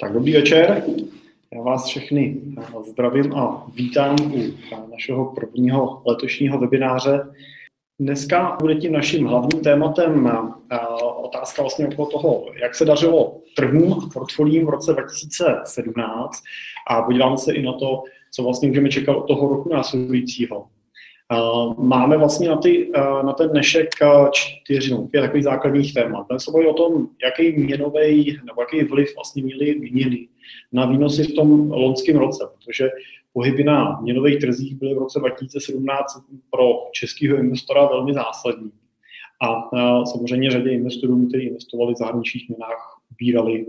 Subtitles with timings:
[0.00, 0.82] Tak dobrý večer.
[1.54, 2.40] Já vás všechny
[2.90, 7.20] zdravím a vítám u našeho prvního letošního webináře.
[8.00, 10.30] Dneska bude tím naším hlavním tématem
[11.16, 16.42] otázka vlastně okolo toho, jak se dařilo trhům a portfoliím v roce 2017
[16.90, 20.66] a podíváme se i na to, co vlastně můžeme čekat od toho roku následujícího.
[21.78, 22.90] Máme vlastně na, ty,
[23.24, 23.88] na ten dnešek
[24.32, 26.26] čtyři, no, pět takových základních témat.
[26.30, 30.28] Dnes se o tom, jaký měnový nebo jaký vliv vlastně měly měny
[30.72, 32.90] na výnosy v tom loňském roce, protože
[33.32, 36.04] pohyby na měnových trzích byly v roce 2017
[36.50, 38.72] pro českého investora velmi zásadní.
[39.42, 43.66] A, samozřejmě řadě investorů, kteří investovali v zahraničních měnách, ubírali,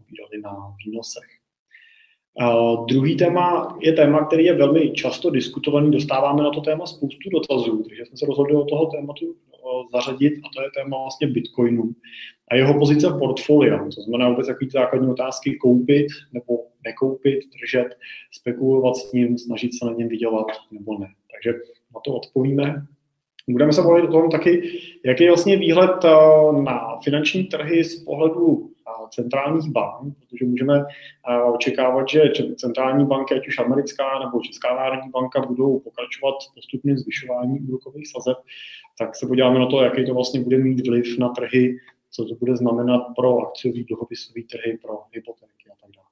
[0.00, 1.43] ubírali na výnosech.
[2.42, 7.30] Uh, druhý téma je téma, který je velmi často diskutovaný, dostáváme na to téma spoustu
[7.30, 9.34] dotazů, takže jsme se rozhodli o toho tématu
[9.92, 11.92] zařadit a to je téma vlastně Bitcoinu
[12.50, 13.78] a jeho pozice v portfoliu.
[13.94, 17.96] To znamená vůbec jaký základní otázky koupit nebo nekoupit, držet,
[18.32, 21.06] spekulovat s ním, snažit se na něm vydělat nebo ne.
[21.32, 21.58] Takže
[21.94, 22.86] na to odpovíme.
[23.48, 28.04] Budeme se bavit o tom taky, jaký je vlastně výhled uh, na finanční trhy z
[28.04, 28.70] pohledu
[29.10, 30.84] centrálních bank, protože můžeme
[31.54, 32.20] očekávat, že
[32.56, 38.36] centrální banky, ať už americká nebo Česká národní banka, budou pokračovat postupným zvyšování úrokových sazeb,
[38.98, 41.78] tak se podíváme na to, jaký to vlastně bude mít vliv na trhy,
[42.10, 46.03] co to bude znamenat pro akciový dluhopisový trhy, pro hypotéky a tak dále.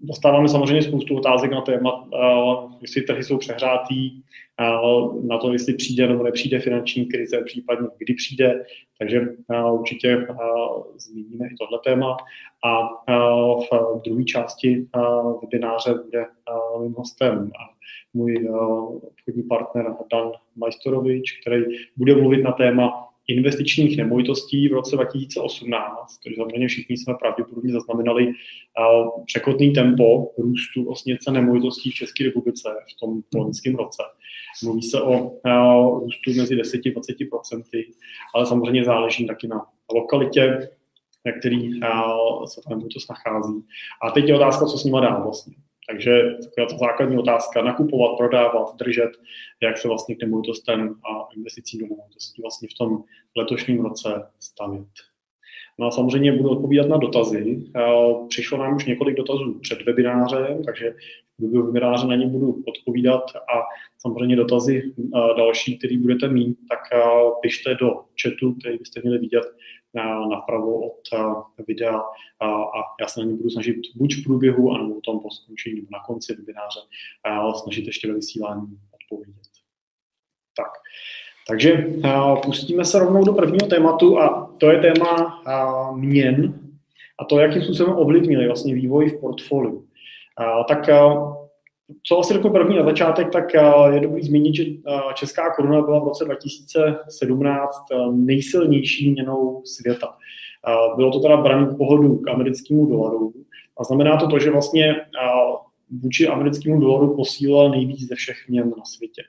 [0.00, 2.08] Dostáváme samozřejmě spoustu otázek na téma,
[2.80, 4.22] jestli trhy jsou přehrátý,
[5.22, 8.64] na to, jestli přijde nebo nepřijde finanční krize, případně kdy přijde.
[8.98, 9.20] Takže
[9.70, 10.26] určitě
[10.96, 12.16] zmíníme i tohle téma.
[12.64, 12.88] A
[13.58, 14.86] v druhé části
[15.42, 16.26] webináře bude
[16.80, 17.50] mým hostem
[18.14, 18.48] můj
[19.02, 21.64] obchodní partner Dan Majstorovič, který
[21.96, 28.26] bude mluvit na téma investičních nemovitostí v roce 2018, takže samozřejmě všichni jsme pravděpodobně zaznamenali
[28.26, 34.02] uh, překotný tempo růstu vlastně cen nemovitostí v České republice v tom loňském roce.
[34.64, 37.62] Mluví se o uh, růstu mezi 10-20%,
[38.34, 40.70] ale samozřejmě záleží taky na lokalitě,
[41.26, 43.64] na který uh, se ta nemovitost nachází.
[44.02, 45.54] A teď je otázka, co s nima dál vlastně.
[45.88, 49.10] Takže taková ta základní otázka, nakupovat, prodávat, držet,
[49.62, 53.02] jak se vlastně k nemovitostem a investicím do nemovitostí vlastně v tom
[53.36, 54.08] letošním roce
[54.40, 54.88] stavět.
[55.78, 57.64] No a samozřejmě budu odpovídat na dotazy.
[58.28, 60.94] Přišlo nám už několik dotazů před webinářem, takže
[61.36, 63.62] průběhu webináře na ně budu odpovídat a
[63.98, 64.94] samozřejmě dotazy
[65.36, 67.00] další, které budete mít, tak
[67.40, 69.44] pište do chatu, který byste měli vidět
[70.30, 71.00] napravo od
[71.68, 72.00] videa
[72.40, 75.76] a já se na ně budu snažit buď v průběhu, anebo v tom po skončení
[75.76, 76.80] nebo na konci webináře
[77.62, 79.48] snažit ještě ve vysílání odpovědět.
[80.56, 80.70] Tak.
[81.48, 81.86] Takže
[82.44, 85.42] pustíme se rovnou do prvního tématu a to je téma
[85.96, 86.60] měn
[87.18, 89.88] a to, jakým způsobem ovlivnili vlastně vývoj v portfoliu.
[90.68, 90.90] Tak
[92.02, 93.44] co asi řeknu první na začátek, tak
[93.90, 94.64] je dobrý zmínit, že
[95.14, 97.76] česká koruna byla v roce 2017
[98.12, 100.16] nejsilnější měnou světa.
[100.96, 103.32] Bylo to teda braný pohodu k americkému dolaru
[103.78, 104.94] a znamená to to, že vlastně
[106.02, 109.22] vůči americkému dolaru posílal nejvíc ze všech měn na světě.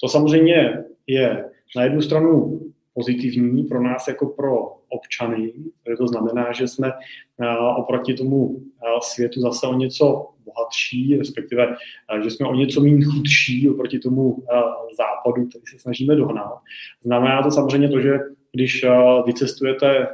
[0.00, 1.44] To samozřejmě je
[1.76, 2.60] na jednu stranu
[2.94, 5.52] pozitivní pro nás jako pro občany,
[5.98, 6.92] to znamená, že jsme
[7.76, 8.60] oproti tomu
[9.02, 11.76] světu zase o něco bohatší, respektive,
[12.22, 14.44] že jsme o něco méně chudší oproti tomu
[14.96, 16.58] západu, který se snažíme dohnat.
[17.02, 18.18] Znamená to samozřejmě to, že
[18.52, 18.84] když
[19.26, 20.08] vycestujete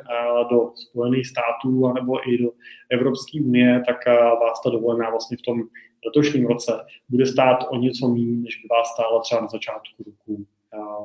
[0.50, 2.50] do Spojených států nebo i do
[2.90, 3.96] Evropské unie, tak
[4.40, 5.62] vás ta dovolená vlastně v tom
[6.06, 6.72] letošním roce
[7.08, 10.46] bude stát o něco méně, než by vás stála třeba na začátku roku,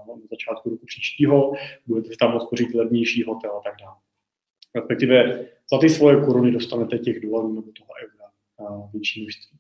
[0.08, 1.54] na začátku roku příštího,
[1.88, 3.96] budete tam moct pořídit levnější hotel a tak dále.
[4.76, 8.15] Respektive za ty svoje koruny dostanete těch dolarů nebo toho eura
[8.94, 9.58] větší množství.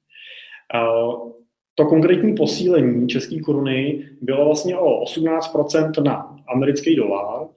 [1.76, 7.48] To konkrétní posílení české koruny bylo vlastně o 18% na americký dolar,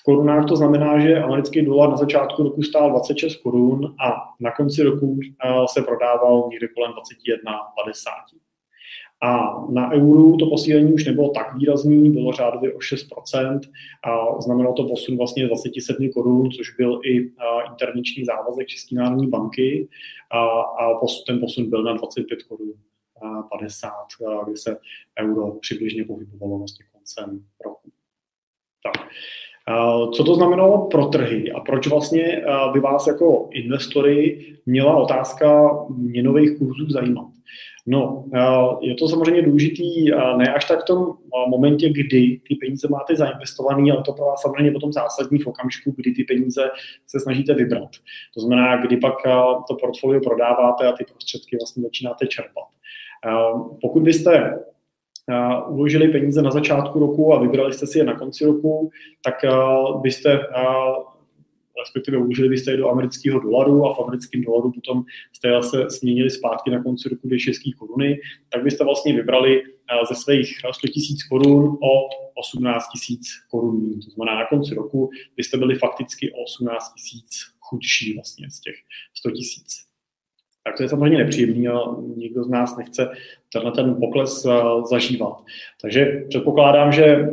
[0.00, 4.50] v korunách to znamená, že americký dolar na začátku roku stál 26 korun a na
[4.50, 5.18] konci roku
[5.66, 8.38] se prodával někde kolem 21,50.
[9.22, 13.60] A na euru to posílení už nebylo tak výrazný, bylo řádově o 6%
[14.04, 17.32] a znamenalo to posun vlastně 27 korun, což byl i
[17.70, 19.88] intervenční závazek České národní banky
[20.30, 22.72] a, a ten posun byl na 25 korun
[23.50, 24.76] 50, eh, kdy se
[25.20, 27.90] euro přibližně pohybovalo vlastně koncem roku.
[28.82, 29.08] Tak.
[30.12, 36.58] Co to znamenalo pro trhy a proč vlastně by vás jako investory měla otázka měnových
[36.58, 37.35] kurzů zajímat?
[37.86, 38.24] No,
[38.80, 41.12] je to samozřejmě důležitý, ne až tak v tom
[41.48, 45.94] momentě, kdy ty peníze máte zainvestované, ale to pro vás samozřejmě potom zásadní v okamžiku,
[45.96, 46.70] kdy ty peníze
[47.06, 47.88] se snažíte vybrat.
[48.34, 49.14] To znamená, kdy pak
[49.68, 52.64] to portfolio prodáváte a ty prostředky vlastně začínáte čerpat.
[53.80, 54.58] Pokud byste
[55.68, 58.90] uložili peníze na začátku roku a vybrali jste si je na konci roku,
[59.24, 59.34] tak
[60.00, 60.40] byste
[61.80, 66.30] respektive uložili byste je do amerického dolaru a v americkém dolaru potom jste se směnili
[66.30, 69.62] zpátky na konci roku do české koruny, tak byste vlastně vybrali
[70.08, 74.00] ze svých 100 tisíc korun o 18 tisíc korun.
[74.00, 77.30] To znamená, na konci roku byste byli fakticky o 18 tisíc
[77.60, 78.74] chudší vlastně z těch
[79.14, 79.85] 100 tisíc
[80.66, 81.78] tak to je samozřejmě nepříjemný a
[82.16, 83.10] nikdo z nás nechce
[83.52, 84.46] tenhle ten pokles
[84.90, 85.44] zažívat.
[85.82, 87.28] Takže předpokládám, že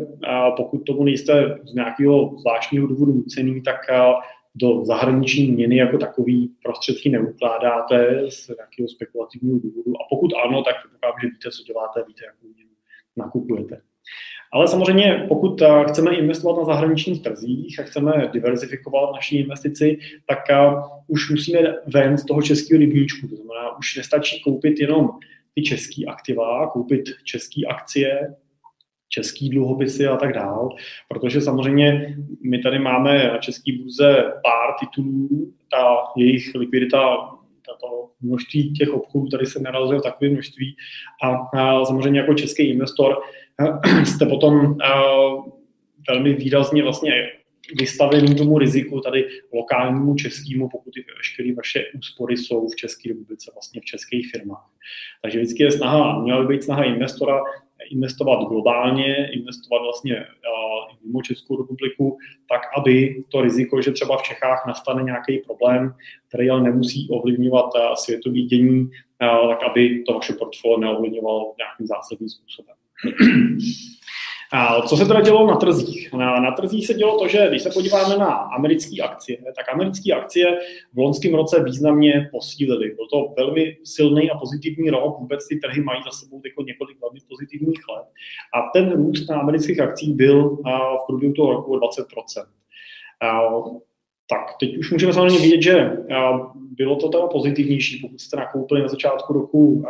[0.57, 3.75] pokud tomu nejste z nějakého zvláštního důvodu nucený, tak
[4.56, 9.94] do zahraniční měny jako takový prostředky neukládáte z nějakého spekulativního důvodu.
[10.01, 12.69] A pokud ano, tak předpokládám, že víte, co děláte, víte, jakou měnu
[13.18, 13.81] nakupujete.
[14.53, 20.50] Ale samozřejmě, pokud eh, chceme investovat na zahraničních trzích a chceme diverzifikovat naši investici, tak
[20.50, 20.55] eh,
[21.07, 21.59] už musíme
[21.94, 23.27] ven z toho českého rybníčku.
[23.27, 25.09] To znamená, už nestačí koupit jenom
[25.55, 28.35] ty české aktiva, koupit české akcie,
[29.09, 30.69] český dluhopisy a tak dál,
[31.09, 37.29] protože samozřejmě my tady máme na české burze pár titulů, ta jejich likvidita
[37.67, 40.75] tato množství těch obchodů tady se narazilo takové množství
[41.23, 43.21] a, a samozřejmě jako český investor
[44.05, 44.77] jste potom
[46.09, 47.11] velmi výrazně vlastně
[47.79, 53.51] vystavený tomu riziku tady lokálnímu českému, pokud ty veškeré vaše úspory jsou v České republice,
[53.53, 54.69] vlastně v českých firmách.
[55.21, 57.41] Takže vždycky je snaha, měla by být snaha investora
[57.91, 62.17] investovat globálně, investovat vlastně uh, mimo Českou republiku,
[62.50, 65.95] tak aby to riziko, že třeba v Čechách nastane nějaký problém,
[66.27, 71.88] který ale nemusí ovlivňovat uh, světový dění, uh, tak aby to vaše portfolio neovlivňovalo nějakým
[71.88, 72.75] zásadním způsobem.
[74.55, 76.13] A co se teda dělo na trzích?
[76.13, 80.13] Na, na trzích se dělo to, že když se podíváme na americké akcie, tak americké
[80.13, 80.57] akcie
[80.93, 82.95] v loňském roce významně posílily.
[82.95, 87.01] Byl to velmi silný a pozitivní rok, vůbec ty trhy mají za sebou jako několik
[87.01, 88.05] velmi pozitivních let.
[88.55, 90.49] A ten růst na amerických akcích byl
[91.03, 92.45] v průběhu toho roku o 20%.
[94.29, 95.91] Tak, teď už můžeme samozřejmě vidět, že
[96.53, 99.85] bylo to teda pozitivnější, pokud jste nakoupili na začátku roku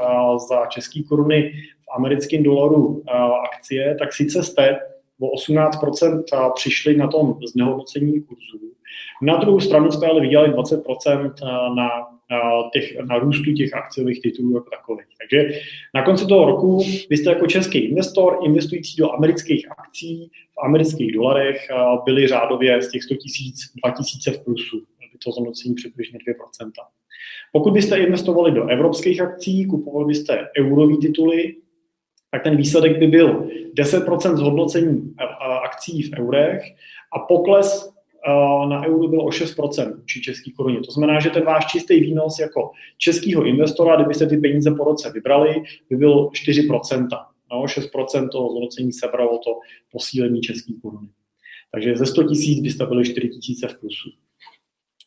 [0.50, 1.54] za české koruny
[1.94, 3.04] v americkém dolaru
[3.54, 4.80] akcie, tak sice jste
[5.20, 8.60] o 18% přišli na tom znehodnocení kurzu.
[9.22, 11.34] Na druhou stranu jste ale vydělali 20%
[11.76, 11.90] na,
[12.74, 15.06] těch, na růstu těch akciových titulů jako takových.
[15.22, 15.60] Takže
[15.96, 21.14] na konci toho roku vy jste jako český investor investující do amerických akcí v amerických
[21.14, 21.68] dolarech
[22.06, 24.84] byli řádově z těch 100 tisíc 2000 v plusu.
[25.26, 26.72] To zhodnocení přibližně 2%.
[27.52, 31.56] Pokud byste investovali do evropských akcí, kupovali byste eurové tituly,
[32.34, 33.48] tak ten výsledek by byl
[33.78, 35.16] 10% zhodnocení
[35.64, 36.62] akcí v eurech
[37.14, 37.94] a pokles
[38.70, 40.80] na euro byl o 6% či český koruně.
[40.80, 45.12] To znamená, že ten váš čistý výnos jako českého investora, kdybyste ty peníze po roce
[45.12, 47.08] vybrali, by byl 4%.
[47.52, 49.60] No, 6% toho zhodnocení sebralo to
[49.92, 51.08] posílení české koruny.
[51.72, 54.10] Takže ze 100 tisíc byste byli 4 tisíce v plusu.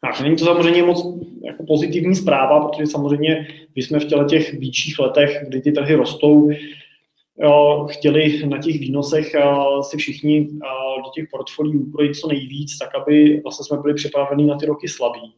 [0.01, 1.07] Tak, není to samozřejmě moc
[1.45, 5.95] jako pozitivní zpráva, protože samozřejmě my jsme v těle těch větších letech, kdy ty trhy
[5.95, 6.51] rostou,
[7.87, 9.33] chtěli na těch výnosech
[9.81, 10.49] si všichni
[10.97, 14.89] do těch portfolií ukrojit co nejvíc, tak aby vlastně jsme byli připraveni na ty roky
[14.89, 15.35] slabý.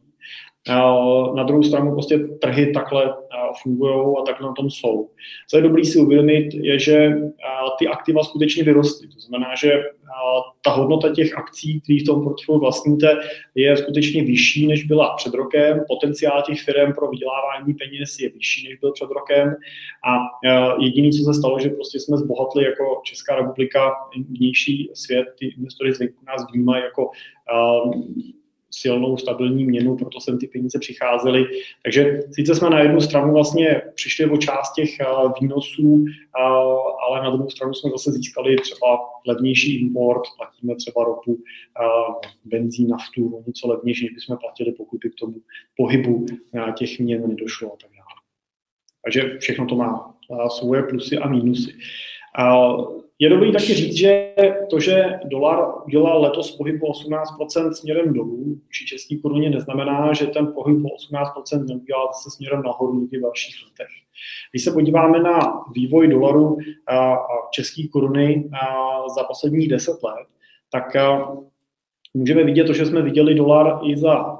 [1.35, 3.13] Na druhou stranu prostě trhy takhle
[3.63, 5.09] fungují a takhle na tom jsou.
[5.49, 7.17] Co je dobrý si uvědomit, je, že
[7.79, 9.07] ty aktiva skutečně vyrostly.
[9.07, 9.83] To znamená, že
[10.61, 13.17] ta hodnota těch akcí, které v tom portfoliu vlastníte,
[13.55, 15.83] je skutečně vyšší, než byla před rokem.
[15.87, 19.55] Potenciál těch firm pro vydělávání peněz je vyšší, než byl před rokem.
[20.09, 20.17] A
[20.79, 23.91] jediné, co se stalo, že prostě jsme zbohatli jako Česká republika,
[24.29, 27.09] vnější svět, ty investory zvenku nás vnímají jako
[28.71, 31.45] silnou, stabilní měnu, proto sem ty peníze přicházely.
[31.83, 35.05] Takže sice jsme na jednu stranu vlastně přišli o část těch eh,
[35.41, 36.41] výnosů, eh,
[37.07, 42.87] ale na druhou stranu jsme zase získali třeba levnější import, platíme třeba ropu, eh, benzín,
[42.87, 45.35] naftu, něco levnější, než bychom platili, pokud by k tomu
[45.77, 46.25] pohybu
[46.77, 48.05] těch měn nedošlo a tak dále.
[49.03, 50.15] Takže všechno to má
[50.49, 51.73] svoje plusy a mínusy.
[53.21, 54.33] Je dobrý taky říct, že
[54.69, 60.27] to, že dolar udělal letos pohyb o 18% směrem dolů či český koruně, neznamená, že
[60.27, 63.87] ten pohyb o 18% neudělal zase směrem nahoru v dalších letech.
[64.51, 66.57] Když se podíváme na vývoj dolaru
[66.87, 67.17] a
[67.51, 68.49] české koruny
[69.17, 70.27] za posledních 10 let,
[70.71, 70.83] tak
[72.13, 74.39] můžeme vidět to, že jsme viděli dolar i za,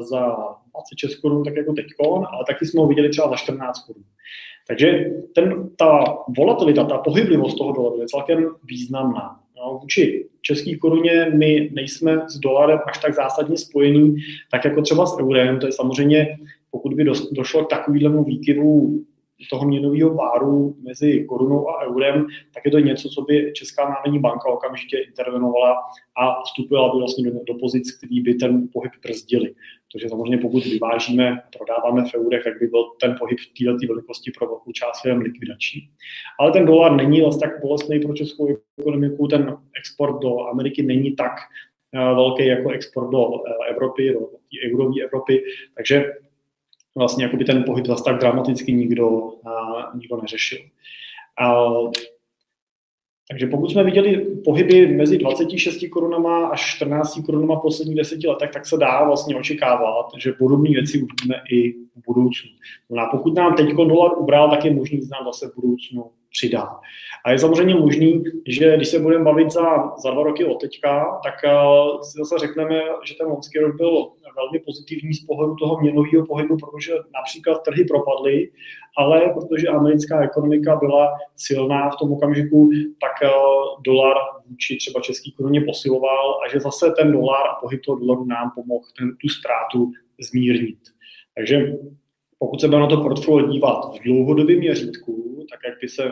[0.00, 0.36] za
[0.72, 4.04] 26 korun, tak jako teďkon, ale taky jsme ho viděli třeba za 14 korun.
[4.68, 6.04] Takže ten, ta
[6.36, 9.40] volatilita, ta pohyblivost toho dolaru je celkem významná.
[9.56, 14.16] No, vůči české koruně my nejsme s dolarem až tak zásadně spojení,
[14.50, 15.58] tak jako třeba s eurem.
[15.58, 16.38] To je samozřejmě,
[16.70, 19.04] pokud by došlo k takovému výkyvu
[19.50, 24.18] toho měnového páru mezi korunou a eurem, tak je to něco, co by Česká národní
[24.18, 25.76] banka okamžitě intervenovala
[26.16, 29.54] a vstupila by vlastně do, do pozic, který by ten pohyb brzdili.
[29.92, 34.30] Protože samozřejmě pokud vyvážíme, prodáváme v eurech, tak by byl ten pohyb v této velikosti
[34.38, 35.80] pro velkou část firm likvidační.
[36.40, 41.16] Ale ten dolar není vlastně tak bolestný pro českou ekonomiku, ten export do Ameriky není
[41.16, 41.32] tak
[41.94, 44.20] eh, velký jako export do eh, Evropy, do
[44.66, 45.44] eurové Evropy,
[45.76, 46.12] takže
[46.94, 50.58] vlastně jakoby ten pohyb zase tak dramaticky nikdo, a, nikdo neřešil.
[53.30, 58.50] Takže pokud jsme viděli pohyby mezi 26 korunama až 14 korunama v posledních deseti letech,
[58.50, 62.50] tak se dá vlastně očekávat, že podobné věci uvidíme i v budoucnu.
[62.90, 66.68] No a pokud nám teď dolar ubral, tak je možný, že zase v budoucnu přidá.
[67.24, 71.20] A je samozřejmě možný, že když se budeme bavit za, za dva roky od teďka,
[71.24, 75.80] tak uh, si zase řekneme, že ten loňský rok byl velmi pozitivní z pohledu toho
[75.80, 78.50] měnového pohybu, protože například trhy propadly,
[78.98, 82.70] ale protože americká ekonomika byla silná v tom okamžiku,
[83.00, 87.80] tak uh, dolar vůči třeba český koruně posiloval a že zase ten dolar a pohyb
[87.84, 90.78] toho dolaru nám pomohl ten, tu ztrátu zmírnit.
[91.34, 91.76] Takže
[92.38, 96.02] pokud se na to portfolio dívat v dlouhodobém měřítku, tak jak by se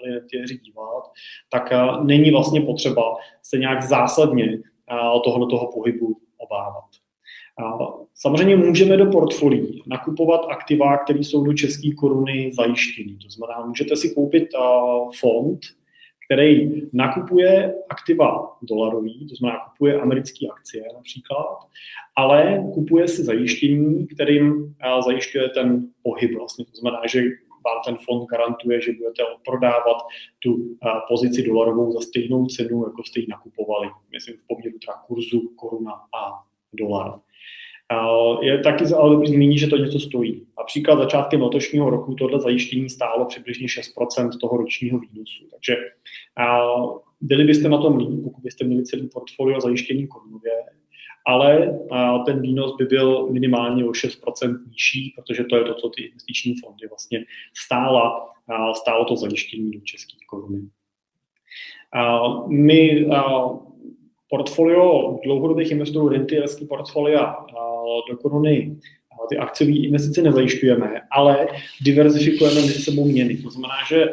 [0.00, 1.04] měli netěři dívat,
[1.50, 6.84] tak eh, není vlastně potřeba se nějak zásadně eh, tohoto toho pohybu obávat.
[8.14, 13.16] Samozřejmě můžeme do portfolií nakupovat aktiva, které jsou do české koruny zajištěny.
[13.22, 14.58] To znamená, můžete si koupit eh,
[15.20, 15.60] fond,
[16.26, 21.58] který nakupuje aktiva dolarový, to znamená kupuje americké akcie například,
[22.16, 24.74] ale kupuje si zajištění, kterým
[25.04, 26.64] zajišťuje ten pohyb vlastně.
[26.64, 27.22] To znamená, že
[27.66, 29.98] vám ten fond garantuje, že budete prodávat
[30.38, 30.76] tu
[31.08, 35.92] pozici dolarovou za stejnou cenu, jako jste ji nakupovali, myslím v poměru teda kurzu koruna
[35.92, 36.42] a
[36.72, 37.20] dolar.
[38.40, 40.46] Je taky ale dobrý zmínit, že to něco stojí.
[40.58, 45.44] Například začátkem letošního roku tohle zajištění stálo přibližně 6% toho ročního výnosu.
[45.50, 45.76] Takže
[47.20, 50.52] byli byste na tom líp, pokud byste měli celý portfolio zajištění korunově,
[51.26, 51.78] ale
[52.26, 56.54] ten výnos by byl minimálně o 6% nižší, protože to je to, co ty investiční
[56.64, 58.30] fondy vlastně stála,
[58.74, 60.60] stálo to zajištění do české koruny.
[62.48, 63.08] My
[64.30, 67.36] portfolio dlouhodobých investorů, rentierský portfolia
[68.10, 68.76] do koruny
[69.28, 71.48] ty akciové investice nezajišťujeme, ale
[71.82, 73.36] diverzifikujeme mezi sebou měny.
[73.36, 74.12] To znamená, že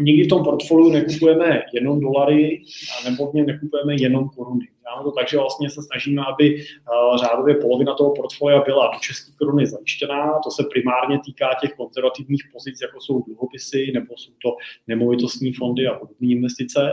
[0.00, 2.62] nikdy v tom portfoliu nekupujeme jenom dolary,
[3.04, 4.68] nebo v něm nekupujeme jenom koruny.
[4.90, 8.98] Děláme to tak, že vlastně se snažíme, aby uh, řádově polovina toho portfolia byla do
[9.00, 10.40] české koruny zajištěná.
[10.44, 14.56] To se primárně týká těch konzervativních pozic, jako jsou dluhopisy, nebo jsou to
[14.86, 16.92] nemovitostní fondy a podobné investice.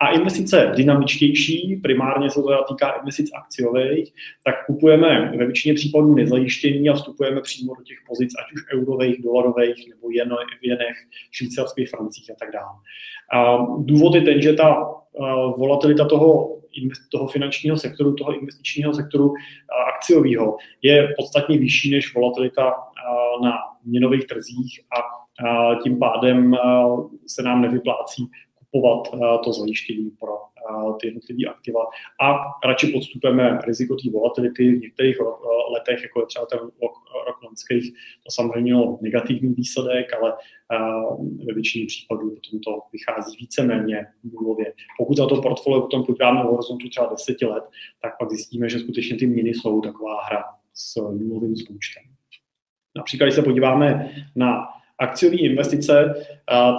[0.00, 4.12] A investice dynamičtější, primárně se to týká investic akciových,
[4.44, 9.22] tak kupujeme ve většině případů nezajištění a vstupujeme přímo do těch pozic, ať už eurových,
[9.22, 10.28] dolarových, nebo jen
[10.60, 10.96] v jenech,
[11.30, 12.74] švýcarských francích a tak dále.
[13.32, 14.90] A důvod je ten, že ta
[15.56, 16.56] volatilita toho
[17.10, 19.34] toho finančního sektoru, toho investičního sektoru
[19.96, 22.74] akciového je podstatně vyšší než volatilita
[23.42, 23.52] na
[23.84, 25.26] měnových trzích a
[25.82, 26.56] tím pádem
[27.26, 28.30] se nám nevyplácí
[28.70, 29.08] kupovat
[29.44, 30.32] to zajištění pro
[31.00, 31.80] ty jednotlivé aktiva
[32.22, 32.36] a
[32.68, 35.16] radši podstupujeme riziko té volatility v některých
[35.72, 37.92] letech, jako je třeba ten rok loňských,
[38.24, 40.36] to samozřejmě mělo negativní výsledek, ale
[41.46, 44.72] ve většině případů potom to vychází víceméně nulově.
[44.98, 47.64] Pokud za to portfolio potom podíváme v horizontu třeba deseti let,
[48.02, 50.44] tak pak zjistíme, že skutečně ty měny jsou taková hra
[50.74, 52.02] s nulovým součtem.
[52.96, 56.14] Například, když se podíváme na akciové investice,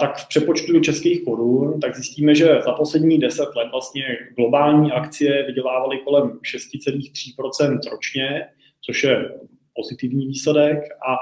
[0.00, 5.46] tak v přepočtu českých korun, tak zjistíme, že za poslední 10 let vlastně globální akcie
[5.46, 8.48] vydělávaly kolem 6,3% ročně,
[8.80, 9.34] což je
[9.74, 11.16] pozitivní výsledek a,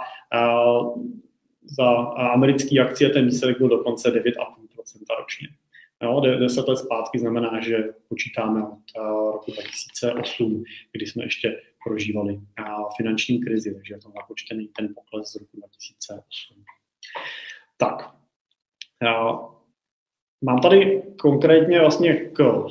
[1.78, 1.86] za
[2.32, 4.22] americké akcie ten výsledek byl dokonce 9,5%
[5.18, 5.48] ročně.
[6.02, 8.78] Jo, deset let zpátky znamená, že počítáme od
[9.32, 12.40] roku 2008, kdy jsme ještě prožívali
[12.96, 16.64] finanční krizi, takže je to napočtený ten pokles z roku 2008.
[17.76, 18.10] Tak,
[20.44, 22.64] mám tady konkrétně vlastně k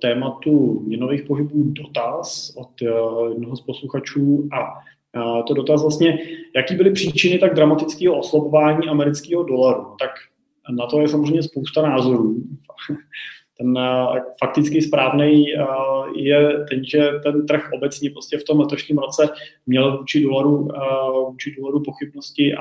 [0.00, 2.82] tématu měnových pohybů dotaz od
[3.28, 4.78] jednoho z posluchačů a
[5.42, 6.18] to dotaz vlastně,
[6.56, 9.96] jaký byly příčiny tak dramatického oslabování amerického dolaru.
[9.98, 10.10] Tak
[10.70, 12.36] na to je samozřejmě spousta názorů.
[13.62, 13.78] Ten
[14.44, 15.46] fakticky správný
[16.16, 19.28] je ten, že ten trh obecně prostě v tom letošním roce
[19.66, 20.68] měl vůči dolaru,
[21.26, 22.54] vůči dolaru pochybnosti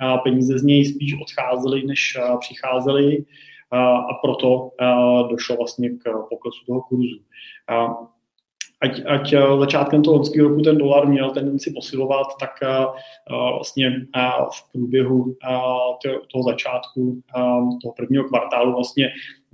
[0.00, 3.24] a peníze z něj spíš odcházely, než přicházely.
[3.72, 4.70] A proto
[5.30, 7.18] došlo vlastně k poklesu toho kurzu.
[8.80, 12.50] Ať, ať eh, začátkem toho loňského roku ten dolar měl tendenci posilovat, tak
[13.54, 15.36] vlastně uh, v průběhu
[16.32, 17.20] toho začátku
[17.82, 19.08] toho prvního kvartálu vlastně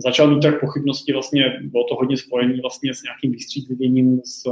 [0.04, 4.42] začal mít tak pochybnosti, vlastně bylo to hodně spojené vlastně s nějakým vystřízlivěním z,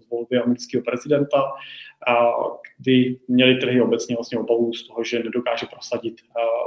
[0.00, 1.42] z volby amerického prezidenta,
[2.08, 2.30] a
[2.78, 6.14] kdy měli trhy obecně vlastně obavu z toho, že nedokáže prosadit,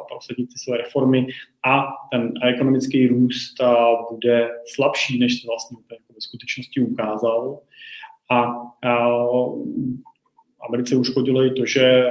[0.07, 1.27] prosadit ty své reformy
[1.65, 3.55] a ten ekonomický růst
[4.11, 7.59] bude slabší, než se vlastně ve skutečnosti ukázal.
[8.31, 8.43] A,
[8.89, 9.17] a
[10.67, 12.09] Americe uškodilo i to, že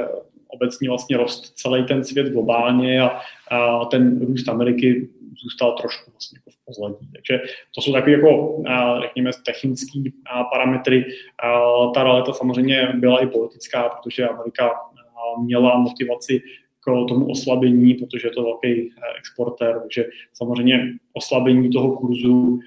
[0.49, 3.21] obecně vlastně rost celý ten svět globálně a,
[3.51, 5.09] a ten růst Ameriky
[5.43, 7.11] zůstal trošku vlastně jako v pozadí.
[7.13, 7.41] Takže
[7.75, 8.63] to jsou takové jako,
[9.03, 9.99] řekněme, technické
[10.53, 11.05] parametry.
[11.95, 14.71] Ta realita samozřejmě byla i politická, protože Amerika
[15.41, 16.43] měla motivaci
[16.81, 22.61] k tomu oslabení, protože je to velký exportér, takže samozřejmě oslabení toho kurzu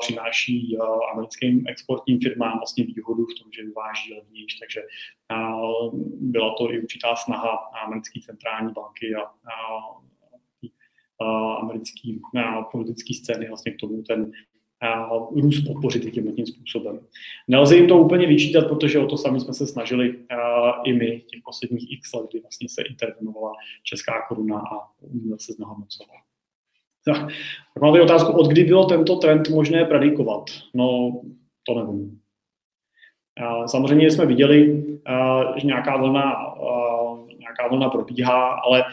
[0.00, 0.78] přináší
[1.12, 4.82] americkým exportním firmám vlastně výhodu v tom, že vyváží levnější, takže
[6.20, 7.50] byla to i určitá snaha
[7.86, 9.20] americké centrální banky a,
[11.20, 12.08] a americké
[12.72, 14.30] politické scény vlastně k tomu ten
[15.36, 17.00] růst podpořit tím tím způsobem.
[17.48, 20.18] Nelze jim to úplně vyčítat, protože o to sami jsme se snažili
[20.84, 24.88] i my těch posledních x let, kdy vlastně se intervenovala česká koruna a
[25.38, 26.20] se znehodnocovala.
[27.04, 27.16] Tak,
[27.74, 30.44] tak tady otázku, od kdy bylo tento trend možné predikovat?
[30.74, 31.20] No,
[31.66, 32.20] to nevím.
[33.66, 34.84] Samozřejmě jsme viděli,
[35.56, 36.54] že nějaká vlna,
[37.38, 38.84] nějaká vlna probíhá, ale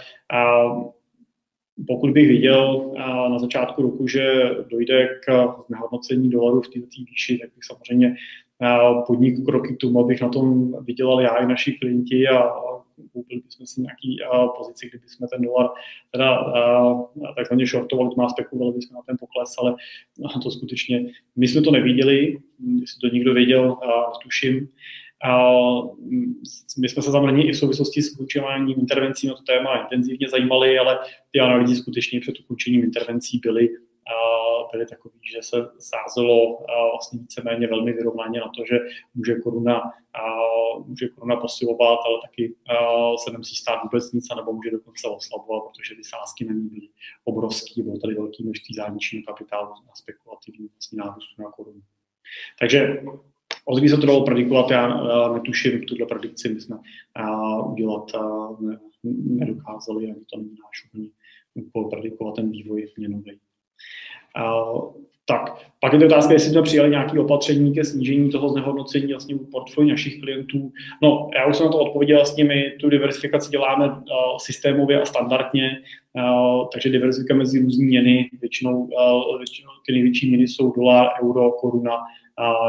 [1.87, 2.91] pokud bych viděl
[3.29, 8.15] na začátku roku, že dojde k znehodnocení dolaru v této výši, tak bych samozřejmě
[9.07, 12.49] podnik kroky k tomu, abych na tom vydělal já i naši klienti a
[13.13, 14.17] koupili bychom si nějaký
[14.57, 15.69] pozici, kdyby jsme ten dolar
[16.11, 16.53] teda
[17.35, 19.75] takzvaně shortovali, to nás spekulovali bychom na ten pokles, ale
[20.43, 21.05] to skutečně,
[21.35, 22.37] my jsme to neviděli,
[22.81, 23.77] jestli to někdo věděl,
[24.23, 24.67] tuším,
[26.77, 30.79] my jsme se samozřejmě i v souvislosti s ukončováním intervencí na to téma intenzivně zajímali,
[30.79, 30.99] ale
[31.31, 33.69] ty analýzy skutečně před ukončením intervencí byly,
[34.71, 38.79] byly takový, že se sázelo vlastně víceméně velmi vyrovnaně na to, že
[39.15, 39.81] může koruna,
[40.85, 42.55] může koruna posilovat, ale taky
[43.23, 46.87] se nemusí stát vůbec nic, nebo může dokonce oslabovat, protože ty sázky na ní byly
[47.23, 51.81] obrovský, bylo tady velký množství záničního kapitálu na spekulativní vlastně nárůstu na korunu.
[52.59, 53.03] Takže
[53.65, 56.77] od se to dalo predikovat, já netuším, tuhle predikci my jsme
[57.65, 58.11] udělat
[59.13, 61.09] nedokázali, ani to není náš
[61.55, 63.39] úplně predikovat ten vývoj měnový.
[65.27, 69.35] Tak, pak je to otázka, jestli jsme přijali nějaké opatření ke snížení toho znehodnocení vlastně
[69.51, 70.71] portfolio našich klientů.
[71.01, 73.97] No, já už jsem na to odpověděl, vlastně my tu diversifikaci děláme uh,
[74.37, 75.81] systémově a standardně,
[76.13, 81.51] uh, takže diversifika mezi různý měny, většinou, uh, většinou ty největší měny jsou dolar, euro,
[81.51, 81.97] koruna,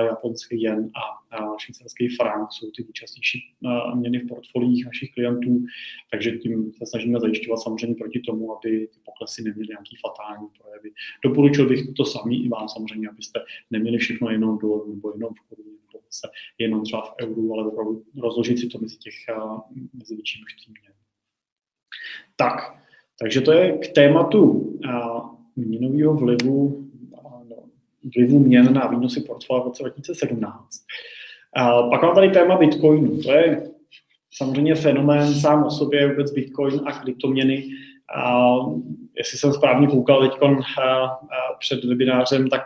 [0.01, 3.55] japonský jen a, švýcarský frank jsou ty nejčastější
[3.95, 5.65] měny v portfoliích našich klientů,
[6.11, 10.91] takže tím se snažíme zajišťovat samozřejmě proti tomu, aby ty poklesy neměly nějaký fatální projevy.
[11.25, 15.49] Doporučil bych to samý i vám samozřejmě, abyste neměli všechno jenom do nebo jenom v
[15.49, 19.15] koruně, nebo se jenom třeba v euru, ale opravdu rozložit si to mezi těch
[19.93, 20.93] mezi větší množství měn.
[22.37, 22.83] Tak,
[23.21, 24.73] takže to je k tématu
[25.57, 26.86] měnového vlivu
[28.17, 30.53] vlivu měn na výnosy portfolia v roce 2017.
[31.57, 33.23] A pak mám tady téma Bitcoinu.
[33.23, 33.71] To je
[34.33, 37.65] samozřejmě fenomén sám o sobě, vůbec Bitcoin a kryptoměny.
[38.17, 38.55] A
[39.19, 40.39] jestli jsem správně koukal teď
[41.59, 42.63] před webinářem, tak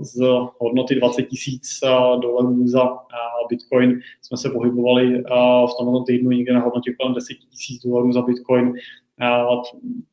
[0.00, 0.20] z
[0.58, 1.80] hodnoty 20 tisíc
[2.20, 2.98] dolarů za
[3.48, 5.22] Bitcoin jsme se pohybovali
[5.66, 8.72] v tomto týdnu někde na hodnotě kolem 10 tisíc dolarů za Bitcoin.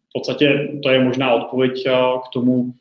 [0.09, 1.87] V podstatě to je možná odpověď
[2.29, 2.73] k tomu,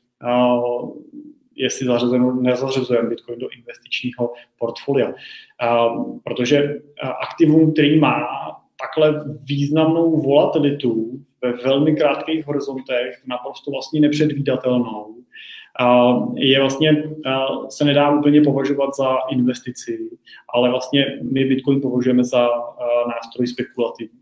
[1.56, 5.14] jestli zařazujeme, nezařazujeme Bitcoin do investičního portfolia.
[6.24, 6.80] Protože
[7.20, 8.26] aktivum, který má
[8.80, 15.14] takhle významnou volatilitu ve velmi krátkých horizontech, naprosto vlastně nepředvídatelnou,
[16.34, 17.04] je vlastně,
[17.68, 19.98] se nedá úplně považovat za investici,
[20.54, 22.48] ale vlastně my Bitcoin považujeme za
[23.08, 24.20] nástroj spekulativní.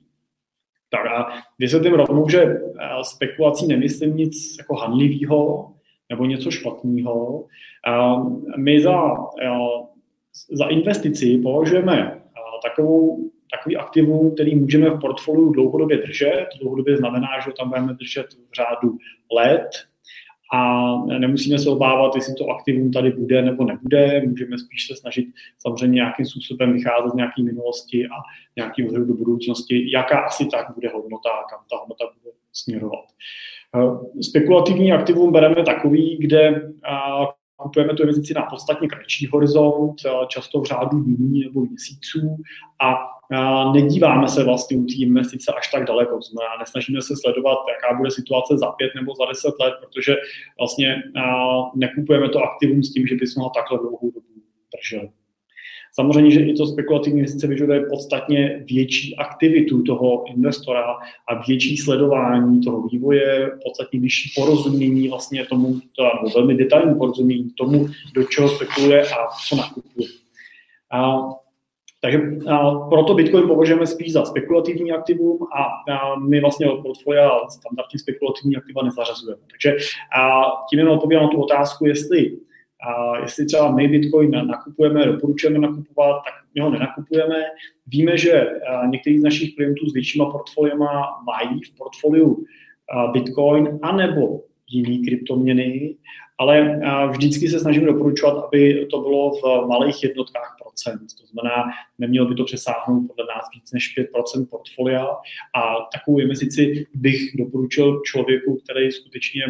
[0.90, 2.60] Tak a vysvětlím rovnou, že
[3.02, 5.72] spekulací nemyslím nic jako hanlivého,
[6.12, 7.46] nebo něco špatného.
[8.56, 9.16] My za,
[10.52, 12.20] za investici považujeme
[12.62, 16.46] takovou, takový aktivum, který můžeme v portfoliu dlouhodobě držet.
[16.60, 18.98] Dlouhodobě znamená, že tam budeme držet v řádu
[19.32, 19.70] let
[20.54, 24.22] a nemusíme se obávat, jestli to aktivum tady bude nebo nebude.
[24.26, 25.26] Můžeme spíš se snažit
[25.58, 28.16] samozřejmě nějakým způsobem vycházet z nějaké minulosti a
[28.56, 33.04] nějaký vhledu do budoucnosti, jaká asi tak bude hodnota a kam ta hodnota bude směrovat.
[34.20, 36.72] Spekulativní aktivum bereme takový, kde
[37.56, 39.94] kupujeme tu investici na podstatně kratší horizont,
[40.28, 42.36] často v řádu dní nebo měsíců
[42.82, 42.94] a
[43.72, 46.20] nedíváme se vlastně u té investice až tak daleko.
[46.22, 50.16] Znamená, nesnažíme se sledovat, jaká bude situace za pět nebo za deset let, protože
[50.58, 51.02] vlastně
[51.74, 54.26] nekupujeme to aktivum s tím, že bychom ho takhle dlouhou dobu
[54.74, 55.10] drželi.
[55.94, 60.84] Samozřejmě, že i to spekulativní investice vyžaduje podstatně větší aktivitu toho investora
[61.28, 67.50] a větší sledování toho vývoje, podstatně vyšší porozumění vlastně tomu, to, nebo velmi detailní porozumění
[67.50, 69.16] tomu, do čeho spekuluje a
[69.48, 70.08] co nakupuje.
[70.92, 71.20] A,
[72.00, 77.30] takže a, proto Bitcoin považujeme spíš za spekulativní aktivum a, a my vlastně od portfolia
[77.48, 79.42] standardní spekulativní aktiva nezařazujeme.
[79.50, 79.76] Takže
[80.18, 82.36] a, tím jenom odpovídám na tu otázku, jestli
[82.88, 87.36] a jestli třeba my Bitcoin nakupujeme, doporučujeme nakupovat, tak my ho nenakupujeme.
[87.86, 88.46] Víme, že
[88.90, 92.44] některý z našich klientů s většíma portfoliema mají v portfoliu
[93.12, 94.40] Bitcoin anebo
[94.70, 95.96] jiný kryptoměny,
[96.38, 101.06] ale vždycky se snažíme doporučovat, aby to bylo v malých jednotkách procent.
[101.20, 101.64] To znamená,
[101.98, 105.06] nemělo by to přesáhnout podle nás víc než 5% portfolia
[105.56, 109.42] a takovou investici bych doporučil člověku, který skutečně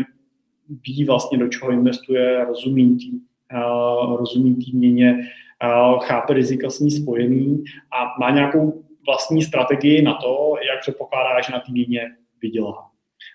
[0.87, 3.20] ví vlastně, do čeho investuje, rozumí tým,
[3.55, 5.18] uh, rozumí tým měně,
[5.64, 11.40] uh, chápe rizika s ní spojený a má nějakou vlastní strategii na to, jak předpokládá,
[11.40, 12.01] že na té měně
[12.42, 12.92] vydělá.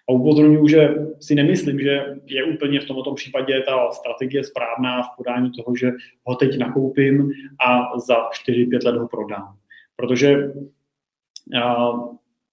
[0.10, 5.18] A upozorňuji, že si nemyslím, že je úplně v tomto případě ta strategie správná v
[5.18, 5.92] podání toho, že
[6.24, 7.32] ho teď nakoupím
[7.68, 8.16] a za
[8.50, 9.58] 4-5 let ho prodám.
[9.96, 10.54] Protože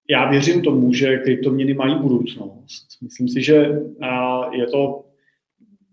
[0.09, 2.87] já věřím tomu, že kryptoměny mají budoucnost.
[3.01, 3.81] Myslím si, že
[4.51, 5.05] je to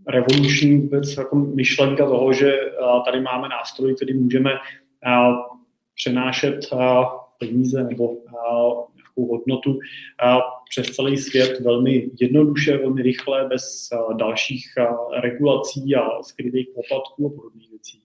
[0.08, 2.58] revoluční vůbec jako myšlenka toho, že
[3.04, 4.50] tady máme nástroj, který můžeme
[5.94, 6.60] přenášet
[7.38, 8.16] peníze nebo
[8.94, 9.78] nějakou hodnotu
[10.70, 14.64] přes celý svět velmi jednoduše, velmi rychle, bez dalších
[15.20, 18.02] regulací a skrytých poplatků a podobných věcí.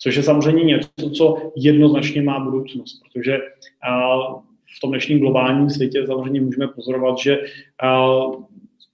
[0.00, 3.38] Což je samozřejmě něco, co jednoznačně má budoucnost, protože
[4.76, 7.38] v tom dnešním globálním světě samozřejmě můžeme pozorovat, že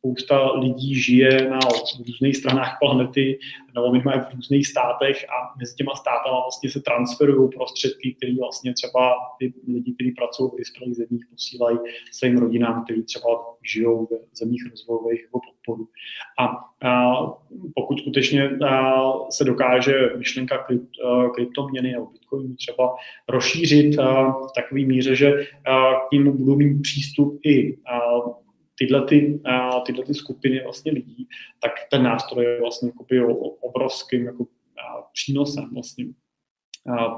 [0.07, 1.59] spousta lidí žije na
[2.07, 3.39] různých stranách planety
[3.75, 8.73] nebo minimálně v různých státech a mezi těma státama vlastně se transferují prostředky, které vlastně
[8.75, 11.79] třeba ty lidi, kteří pracují v vyspělých zemích, posílají
[12.13, 13.29] svým rodinám, kteří třeba
[13.73, 15.89] žijou v zemích rozvojových jako podporu.
[16.39, 16.47] A,
[16.89, 17.17] a
[17.75, 22.95] pokud skutečně a, se dokáže myšlenka krypt, a, kryptoměny nebo bitcoinu třeba
[23.29, 28.01] rozšířit a, v takové míře, že a, k ním budou mít přístup i a,
[28.79, 29.41] tyhle, ty,
[29.87, 31.29] tyhle ty skupiny vlastně lidí,
[31.61, 32.93] tak ten nástroj je vlastně
[33.61, 34.47] obrovským jako,
[35.13, 36.07] přínosem vlastně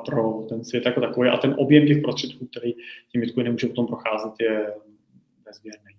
[0.07, 2.73] pro ten svět jako takový a ten objem těch prostředků, který
[3.12, 4.75] tím Bitcoinem může potom procházet, je
[5.47, 5.99] nezměrný.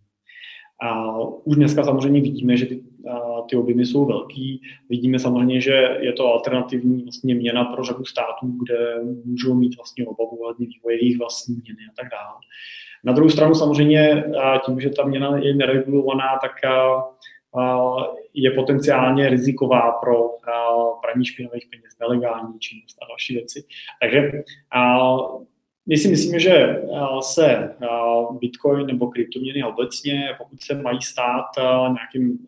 [0.82, 4.62] A už dneska samozřejmě vidíme, že ty, a, ty objemy jsou velký.
[4.90, 10.06] Vidíme samozřejmě, že je to alternativní vlastně měna pro řadu států, kde můžou mít vlastně
[10.06, 12.36] obavu hledně vývoje jejich vlastní měny a tak dále.
[13.04, 14.24] Na druhou stranu samozřejmě
[14.66, 16.52] tím, že ta měna je neregulovaná, tak
[18.34, 20.30] je potenciálně riziková pro
[21.02, 23.64] praní špinavých peněz, nelegální činnost a další věci.
[24.02, 24.32] Takže
[25.90, 26.82] my si myslíme, že
[27.22, 27.76] se
[28.40, 31.46] Bitcoin nebo kryptoměny obecně, pokud se mají stát
[31.88, 32.48] nějakým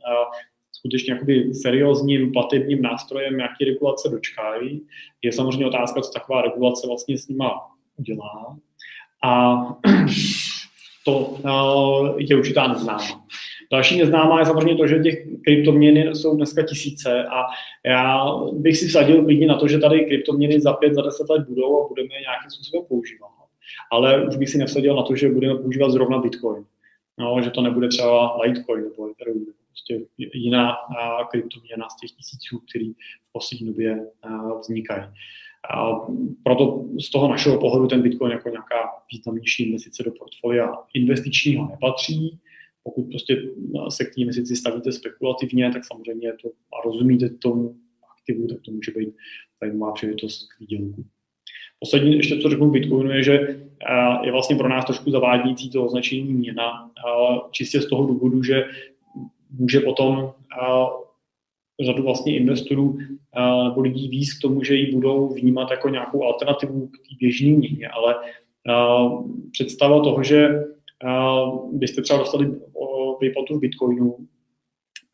[0.81, 4.81] skutečně jakoby seriózním platebním nástrojem, jaký regulace dočkají,
[5.21, 7.51] je samozřejmě otázka, co taková regulace vlastně s nima
[7.97, 8.57] udělá.
[9.23, 9.55] A
[11.05, 13.25] to eh, je určitá neznámá.
[13.71, 17.43] Další neznámá je samozřejmě to, že těch kryptoměny jsou dneska tisíce a
[17.85, 21.47] já bych si vsadil klidně na to, že tady kryptoměny za pět, za deset let
[21.49, 23.29] budou a budeme je nějakým způsobem používat.
[23.91, 26.65] Ale už bych si nevsadil na to, že budeme používat zrovna Bitcoin.
[27.19, 29.99] No, že to nebude třeba Litecoin nebo Ethereum, prostě
[30.33, 30.73] jiná
[31.31, 34.05] kryptoměna z těch tisíců, který v poslední době
[34.59, 35.03] vznikají.
[35.75, 35.91] A
[36.43, 42.39] proto z toho našeho pohledu ten Bitcoin jako nějaká významnější investice do portfolia investičního nepatří.
[42.83, 43.41] Pokud prostě
[43.89, 47.75] se k té investici stavíte spekulativně, tak samozřejmě to a rozumíte tomu
[48.17, 49.09] aktivu, tak to může být
[49.63, 51.05] zajímavá příležitost k výdělku.
[51.79, 53.61] Poslední ještě, co řeknu Bitcoinu, je, že
[54.23, 56.91] je vlastně pro nás trošku zavádějící to označení měna,
[57.51, 58.65] čistě z toho důvodu, že
[59.59, 60.33] může potom
[61.85, 62.97] řadu vlastně investorů
[63.63, 67.49] nebo lidí víc k tomu, že ji budou vnímat jako nějakou alternativu k té běžné
[67.49, 68.15] měně, ale
[69.51, 70.49] představa toho, že
[71.71, 72.45] byste třeba dostali
[73.21, 74.17] výplatu v Bitcoinu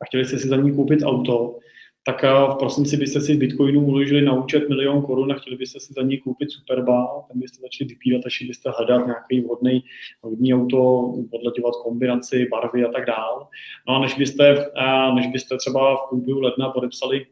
[0.02, 1.60] a chtěli jste si za ní koupit auto,
[2.06, 5.94] tak v prosinci byste si Bitcoinu uložili na účet milion korun a chtěli byste si
[5.94, 9.84] za ní koupit Superba, tam byste začali vypírat a šli byste hledat nějaký vhodný,
[10.24, 13.48] vhodný auto, podletěvat kombinaci, barvy a tak dál.
[13.88, 14.72] No a než byste,
[15.16, 17.26] než byste třeba v průběhu ledna podepsali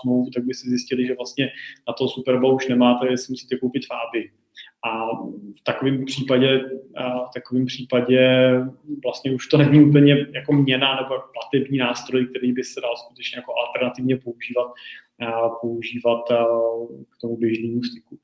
[0.00, 1.50] smlouvu, tak byste zjistili, že vlastně
[1.88, 4.30] na to Superba už nemáte, jestli musíte koupit Fabii.
[4.84, 5.22] A
[5.60, 6.60] v takovém případě,
[6.98, 8.50] v takovém případě
[9.02, 13.36] vlastně už to není úplně jako měna nebo platební nástroj, který by se dal skutečně
[13.36, 14.72] jako alternativně používat,
[15.60, 16.22] používat
[17.10, 18.18] k tomu běžnému styku.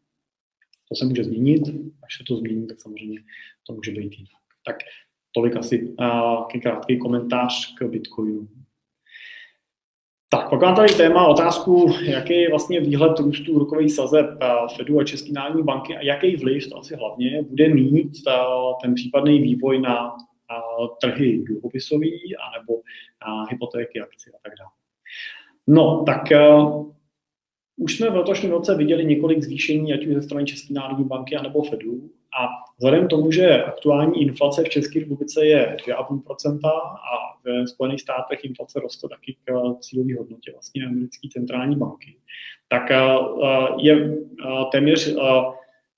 [0.88, 1.62] To se může změnit,
[2.05, 3.21] až se to změní, tak samozřejmě
[3.66, 4.42] to může být jinak.
[4.66, 4.77] Tak
[5.33, 5.94] tolik asi
[6.62, 8.49] krátký komentář k Bitcoinu.
[10.31, 15.01] Tak, pak mám tady téma, otázku, jaký je vlastně výhled růstu úrokových sazeb eh, Fedu
[15.01, 18.33] a České národní banky a jaký vliv, to asi hlavně, bude mít eh,
[18.83, 20.17] ten případný vývoj na,
[20.53, 22.81] eh, trhy dluhopisový anebo
[23.27, 24.71] na hypotéky, akcie a tak dále.
[25.67, 26.23] No, tak
[27.77, 31.37] už jsme v letošním roce viděli několik zvýšení, ať už ze strany České národní banky
[31.37, 32.11] anebo Fedu.
[32.41, 38.01] A vzhledem k tomu, že aktuální inflace v České republice je 2,5% a ve Spojených
[38.01, 42.17] státech inflace roste taky k eh, cílové hodnotě vlastně americké centrální banky,
[42.69, 43.05] tak eh,
[43.79, 45.14] je eh, téměř,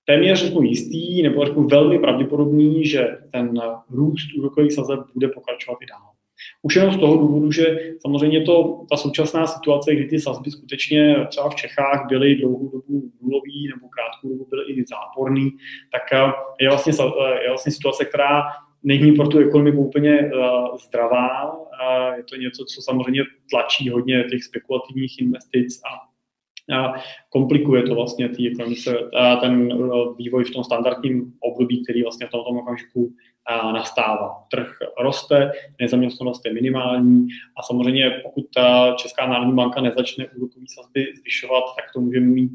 [0.05, 5.85] téměř řeknu jistý, nebo řeknu velmi pravděpodobný, že ten růst úrokových sazeb bude pokračovat i
[5.85, 6.20] dál.
[6.61, 11.15] Už jenom z toho důvodu, že samozřejmě to, ta současná situace, kdy ty sazby skutečně
[11.29, 15.49] třeba v Čechách byly dlouhou dobu nulový nebo krátkou dobu byly i záporný,
[15.91, 18.43] tak eh, je vlastně, eh, je vlastně situace, která
[18.83, 21.53] není pro tu ekonomiku úplně uh, zdravá.
[21.53, 26.10] Uh, je to něco, co samozřejmě tlačí hodně těch spekulativních investic a
[27.29, 28.97] komplikuje to vlastně té ekonomice,
[29.41, 29.67] ten
[30.17, 33.13] vývoj v tom standardním období, který vlastně v tomto okamžiku
[33.73, 34.43] nastává.
[34.51, 41.05] Trh roste, nezaměstnanost je minimální a samozřejmě pokud ta Česká národní banka nezačne úrokové sazby
[41.19, 42.51] zvyšovat, tak to může mít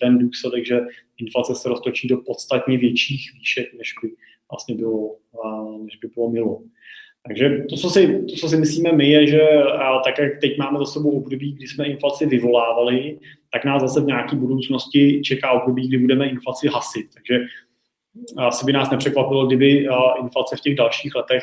[0.00, 0.80] ten důsledek, že
[1.18, 4.10] inflace se roztočí do podstatně větších výšek, než by
[4.50, 5.16] vlastně bylo,
[5.82, 6.60] než by bylo milo.
[7.26, 9.42] Takže to co, si, to, co si myslíme my, je, že
[10.04, 13.18] tak, jak teď máme za sebou období, kdy jsme inflaci vyvolávali,
[13.52, 17.06] tak nás zase v nějaké budoucnosti čeká období, kdy budeme inflaci hasit.
[17.14, 17.38] Takže
[18.36, 19.88] asi by nás nepřekvapilo, kdyby
[20.22, 21.42] inflace v těch dalších letech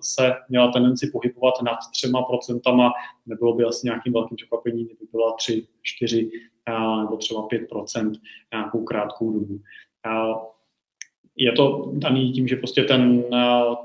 [0.00, 2.92] se měla tendenci pohybovat nad třema procentama,
[3.26, 6.30] nebylo by asi nějakým velkým překvapením, kdyby byla 3, 4
[7.00, 8.18] nebo třeba 5 procent
[8.52, 9.60] nějakou krátkou dobu
[11.36, 13.24] je to daný tím, že prostě ten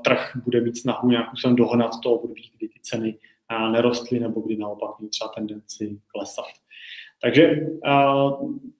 [0.04, 3.14] trh bude mít snahu nějakou sem dohnat to období, kdy ty ceny
[3.72, 6.44] nerostly nebo kdy naopak měly třeba tendenci klesat.
[7.22, 7.60] Takže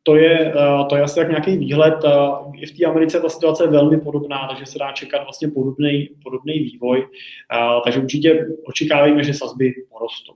[0.02, 0.54] to je,
[0.88, 1.94] to je asi tak nějaký výhled.
[2.54, 6.08] I v té Americe ta situace je velmi podobná, takže se dá čekat vlastně podobný,
[6.22, 7.06] podobný vývoj.
[7.84, 10.34] Takže určitě očekávejme, že sazby porostou.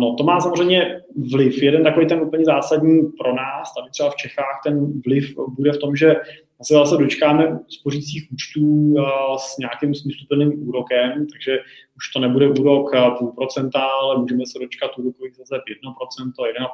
[0.00, 1.00] No, to má samozřejmě
[1.32, 1.62] vliv.
[1.62, 5.78] Jeden takový ten úplně zásadní pro nás, tady třeba v Čechách, ten vliv bude v
[5.78, 6.14] tom, že
[6.62, 8.94] se zase dočkáme spořících účtů
[9.38, 11.58] s nějakým smysluplným úrokem, takže
[11.96, 15.60] už to nebude úrok půl procenta, ale můžeme se dočkat úrokových zase 1%,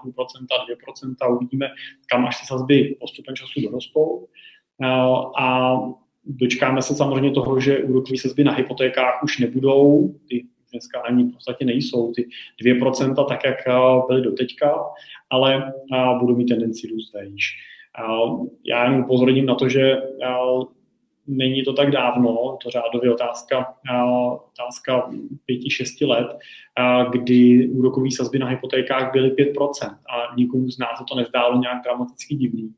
[0.06, 1.68] 1,5%, 2%, uvidíme,
[2.10, 4.26] kam až ty sazby postupem času dorostou.
[5.40, 5.76] A
[6.24, 11.32] dočkáme se samozřejmě toho, že úrokové sazby na hypotékách už nebudou, ty dneska ani v
[11.32, 12.28] podstatě nejsou, ty
[12.64, 13.56] 2%, tak jak
[14.08, 14.74] byly doteďka,
[15.30, 15.72] ale
[16.20, 17.56] budou mít tendenci růst vejš.
[18.64, 20.02] Já jen upozorním na to, že
[21.26, 23.74] není to tak dávno, to řádově otázka,
[24.52, 25.10] otázka
[25.44, 26.38] pěti, šesti let,
[27.12, 32.34] kdy úrokové sazby na hypotékách byly 5% a nikomu z nás to nezdálo nějak dramaticky
[32.34, 32.74] divný.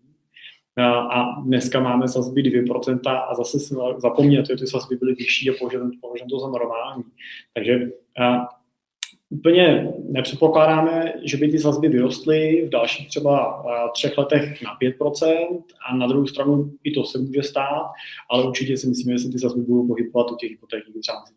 [0.79, 3.59] A dneska máme sazby 2% a zase
[3.99, 5.91] zapomnět, že ty sazby byly vyšší a považujeme
[6.31, 7.05] to za normální.
[7.55, 7.91] Takže
[9.31, 15.97] úplně nepředpokládáme, že by ty sazby vyrostly v dalších třeba třech letech na 5% a
[15.97, 17.91] na druhou stranu i to se může stát,
[18.31, 21.35] ale určitě si myslíme, že se ty sazby budou pohybovat u těch hypoték třeba mezi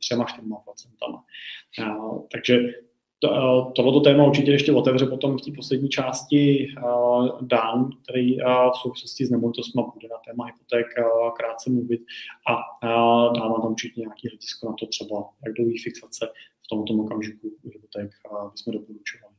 [0.47, 1.19] 3-4%.
[2.31, 2.59] Takže
[3.27, 6.67] to, tohoto téma určitě ještě otevře potom v té poslední části
[7.41, 10.85] Dan, který v souvislosti s nemovitostmi bude na téma hypoték
[11.37, 12.01] krátce mluvit
[12.49, 12.85] a
[13.33, 16.27] dává tam určitě nějaký hledisko na to třeba, jak dlouhý fixace
[16.65, 18.11] v tomto okamžiku hypoték
[18.51, 19.35] bychom doporučovali.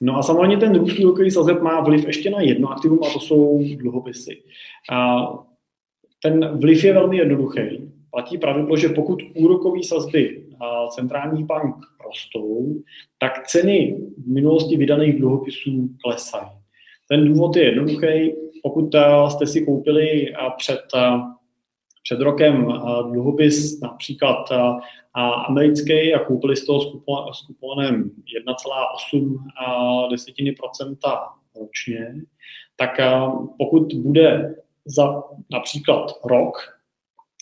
[0.00, 3.20] No a samozřejmě ten růst úrokových sazeb má vliv ještě na jedno aktivum a to
[3.20, 4.42] jsou dluhopisy.
[6.22, 7.60] Ten vliv je velmi jednoduchý.
[8.10, 10.43] Platí pravidlo, že pokud úrokové sazby
[10.90, 12.74] centrálních bank rostou,
[13.18, 16.50] tak ceny v minulosti vydaných dluhopisů klesají.
[17.08, 18.34] Ten důvod je jednoduchý.
[18.62, 18.94] Pokud
[19.28, 20.80] jste si koupili před
[22.02, 22.66] před rokem
[23.12, 24.48] dluhopis například
[25.48, 26.80] americký a koupili z toho
[27.32, 28.10] s kuponem
[28.48, 31.28] 1,8 desetiny procenta
[31.60, 32.14] ročně,
[32.76, 32.90] tak
[33.58, 36.56] pokud bude za například rok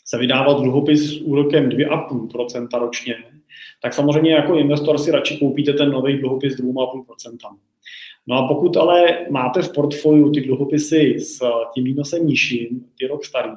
[0.05, 3.15] se vydávat dluhopis s úrokem 2,5% ročně,
[3.83, 7.57] tak samozřejmě jako investor si radši koupíte ten nový dluhopis 2,5%.
[8.27, 11.41] No a pokud ale máte v portfoliu ty dluhopisy s
[11.75, 13.53] tím výnosem nižším, ty rok starý,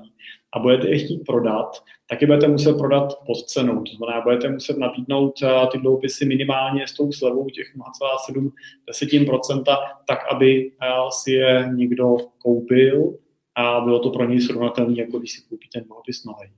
[0.55, 3.84] a budete je chtít prodat, tak je budete muset prodat pod cenou.
[3.84, 9.63] To znamená, budete muset nabídnout eh, ty dluhopisy minimálně s tou slevou těch 0,7%,
[10.08, 13.13] tak aby eh, si je někdo koupil
[13.55, 16.49] a bylo to pro něj srovnatelné, jako když si koupí ten dluhopis nový.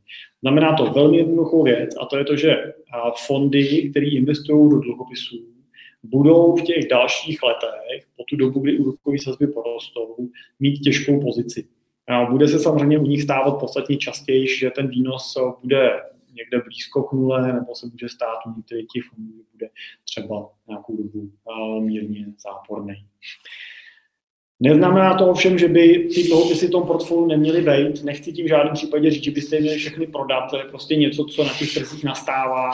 [0.42, 2.74] Znamená to velmi jednoduchou věc a to je to, že
[3.26, 5.46] fondy, které investují do dluhopisů,
[6.04, 10.16] budou v těch dalších letech, po tu dobu, kdy úrokové sazby porostou,
[10.60, 11.68] mít těžkou pozici.
[12.30, 16.02] Bude se samozřejmě u nich stávat podstatně častěji, že ten výnos bude
[16.34, 19.70] někde blízko k nule, nebo se může stát u některých těch fondů, bude
[20.04, 21.32] třeba nějakou dobu
[21.80, 23.06] mírně záporný.
[24.60, 28.04] Neznamená to ovšem, že by ty dluhopisy v tom portfoliu neměly být.
[28.04, 30.50] Nechci tím v žádném případě říct, že byste je měli všechny prodat.
[30.50, 32.72] To je prostě něco, co na těch trzích nastává.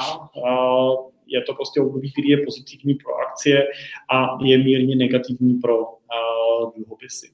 [1.28, 3.64] Je to prostě období, který je pozitivní pro akcie
[4.14, 5.78] a je mírně negativní pro
[6.76, 7.28] dluhopisy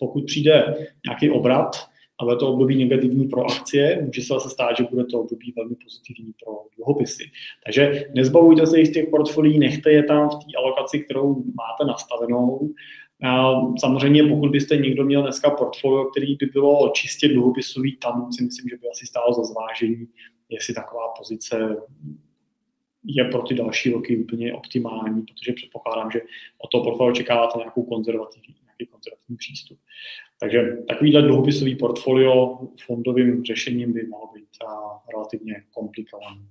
[0.00, 1.76] pokud přijde nějaký obrat
[2.20, 5.52] a bude to období negativní pro akcie, může se zase stát, že bude to období
[5.56, 7.30] velmi pozitivní pro dluhopisy.
[7.64, 12.70] Takže nezbavujte se jich těch portfolií, nechte je tam v té alokaci, kterou máte nastavenou.
[13.80, 18.68] Samozřejmě, pokud byste někdo měl dneska portfolio, který by bylo čistě dluhopisový, tam si myslím,
[18.68, 20.08] že by asi stálo za zvážení,
[20.48, 21.76] jestli taková pozice
[23.04, 26.20] je pro ty další roky úplně optimální, protože předpokládám, že
[26.58, 29.78] od toho portfolio čekáváte nějakou konzervativní nějaký konzervativní přístup.
[30.40, 34.48] Takže takovýhle dluhopisový portfolio fondovým řešením by mohlo být
[35.14, 36.46] relativně komplikovaný.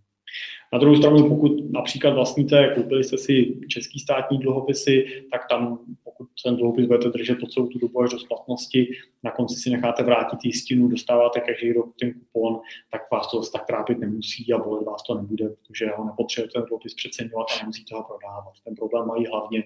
[0.74, 6.28] Na druhou stranu, pokud například vlastníte, koupili jste si český státní dluhopisy, tak tam, pokud
[6.44, 8.88] ten dluhopis budete držet po celou tu dobu až do splatnosti,
[9.24, 12.60] na konci si necháte vrátit jistinu, dostáváte každý rok ten kupon,
[12.92, 16.68] tak vás to tak trápit nemusí a bolet vás to nebude, protože ho nepotřebujete ten
[16.68, 18.54] dluhopis přeceňovat a nemusíte ho prodávat.
[18.64, 19.64] Ten problém mají hlavně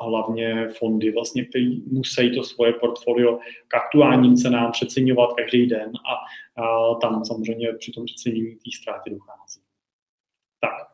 [0.00, 6.14] hlavně fondy, vlastně, který musí to svoje portfolio k aktuálním cenám přeceňovat každý den a,
[6.62, 9.67] a tam samozřejmě při tom přecenění té ztráty dochází.
[10.60, 10.88] Tak.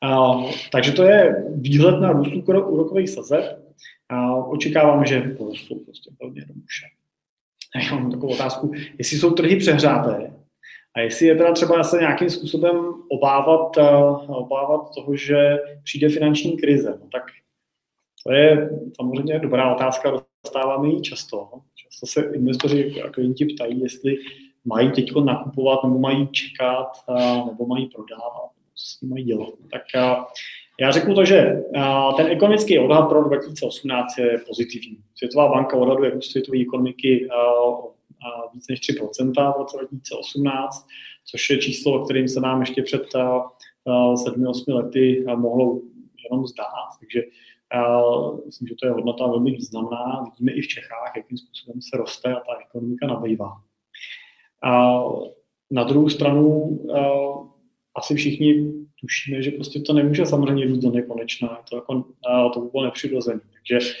[0.00, 0.34] A,
[0.72, 3.64] takže to je výhled na růst úrokových sazeb.
[4.08, 6.86] A očekávám, že porostou prostě velmi jednoduše.
[7.90, 10.32] Já mám takovou otázku, jestli jsou trhy přehřáté
[10.96, 13.76] a jestli je teda třeba se nějakým způsobem obávat,
[14.28, 16.98] obávat toho, že přijde finanční krize.
[17.00, 17.22] No tak
[18.26, 21.48] to je samozřejmě dobrá otázka, dostáváme ji často.
[21.74, 24.16] Často se investoři a klienti ptají, jestli
[24.64, 26.88] mají teď nakupovat, nebo mají čekat,
[27.46, 29.54] nebo mají prodávat, s tím mají dělat.
[29.72, 29.82] Tak
[30.80, 31.62] já řeknu to, že
[32.16, 34.98] ten ekonomický odhad pro 2018 je pozitivní.
[35.14, 37.28] Světová banka odhaduje růst světové ekonomiky
[38.54, 40.86] víc než 3% v roce 2018,
[41.24, 43.02] což je číslo, o kterým se nám ještě před
[43.86, 45.80] 7-8 lety mohlo
[46.30, 46.88] jenom zdát.
[47.00, 47.22] Takže
[48.46, 50.24] Myslím, že to je hodnota velmi významná.
[50.24, 53.52] Vidíme i v Čechách, jakým způsobem se roste a ta ekonomika nabývá.
[55.70, 56.78] Na druhou stranu
[57.98, 61.62] asi všichni tušíme, že prostě to nemůže samozřejmě být do nekonečna.
[61.70, 62.04] To, jako,
[62.54, 63.40] to by bylo nepřirozené.
[63.54, 63.92] Takže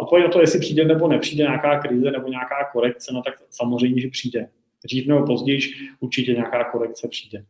[0.00, 4.00] odpověď na to, jestli přijde nebo nepřijde nějaká krize nebo nějaká korekce, no tak samozřejmě,
[4.00, 4.48] že přijde.
[4.84, 5.60] Dřív nebo později
[6.00, 7.44] určitě nějaká korekce přijde.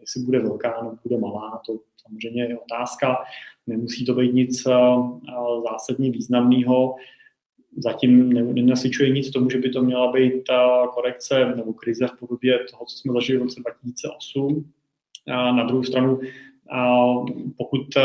[0.00, 3.16] Jestli bude velká nebo bude malá, to samozřejmě je otázka.
[3.66, 4.62] Nemusí to být nic
[5.70, 6.94] zásadně významného.
[7.76, 12.58] Zatím nenasvědčuje nic tomu, že by to měla být ta korekce nebo krize v podobě
[12.70, 14.72] toho, co jsme zažili v roce 2008.
[15.30, 16.20] A na druhou stranu,
[17.56, 18.02] pokud eh,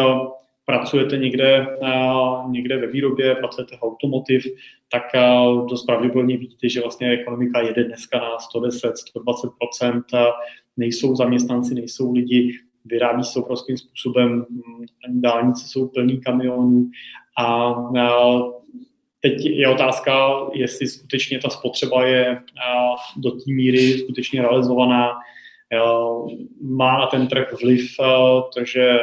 [0.66, 1.68] pracujete někde,
[2.50, 4.44] někde ve výrobě, pracujete v automotiv,
[4.92, 5.04] tak
[5.70, 8.94] dost pravděpodobně vidíte, že vlastně ekonomika jede dneska na 110,
[9.82, 10.04] 120%,
[10.78, 14.46] nejsou zaměstnanci, nejsou lidi, vyrábí se obrovským způsobem,
[15.08, 16.90] dálnice jsou plný kamionů
[17.38, 17.76] a
[19.22, 22.42] teď je otázka, jestli skutečně ta spotřeba je
[23.18, 25.12] do té míry skutečně realizovaná,
[26.62, 27.96] má na ten trh vliv
[28.54, 29.00] to, že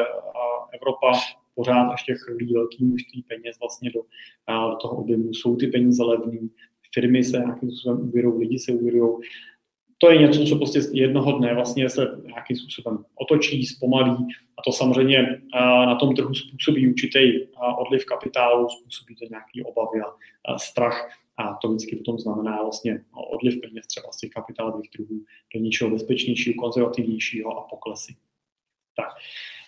[0.72, 1.12] Evropa
[1.54, 4.00] pořád ještě chrlí velký množství peněz vlastně do,
[4.70, 5.34] do toho objemu.
[5.34, 6.38] Jsou ty peníze levné,
[6.94, 9.20] firmy se nějakým způsobem uvěrou, lidi se uvěrou
[10.02, 14.26] to je něco, co prostě jednoho dne vlastně se nějakým způsobem otočí, zpomalí.
[14.58, 15.42] A to samozřejmě
[15.86, 17.20] na tom trhu způsobí určitý
[17.78, 20.00] odliv kapitálu, způsobí to nějaký obavy
[20.48, 25.20] a strach a to vždycky potom znamená vlastně odliv peněz třeba z těch kapitálových trhů
[25.54, 28.14] do něčeho bezpečnějšího, konzervativnějšího a poklesy.
[28.96, 29.08] Tak.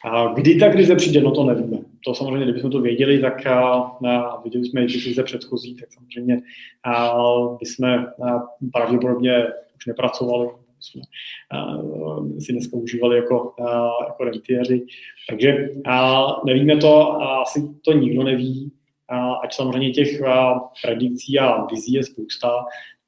[0.05, 1.79] A kdy ta krize přijde, no to nevíme.
[2.05, 3.73] To samozřejmě, kdybychom to věděli, tak a,
[4.07, 6.43] a viděli jsme i krize předchozí, tak samozřejmě
[6.85, 7.19] a,
[7.61, 8.09] bychom a,
[8.73, 9.47] pravděpodobně
[9.77, 10.49] už nepracovali,
[10.81, 11.03] jsme
[12.41, 13.55] si dneska užívali jako,
[14.09, 14.87] jako rentiéři.
[15.29, 18.73] Takže a, nevíme to, a asi to nikdo neví,
[19.45, 20.21] ať samozřejmě těch
[20.83, 22.51] predikcí a vizí je spousta,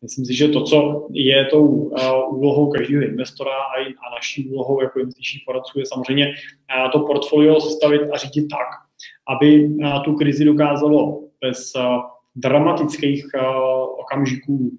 [0.02, 1.66] Myslím si, že to, co je tou
[2.28, 6.34] úlohou každého investora a, naší úlohou jako investičních poradců, je samozřejmě
[6.92, 8.66] to portfolio sestavit a řídit tak,
[9.28, 9.70] aby
[10.04, 11.72] tu krizi dokázalo bez
[12.36, 13.26] dramatických
[13.98, 14.70] okamžiků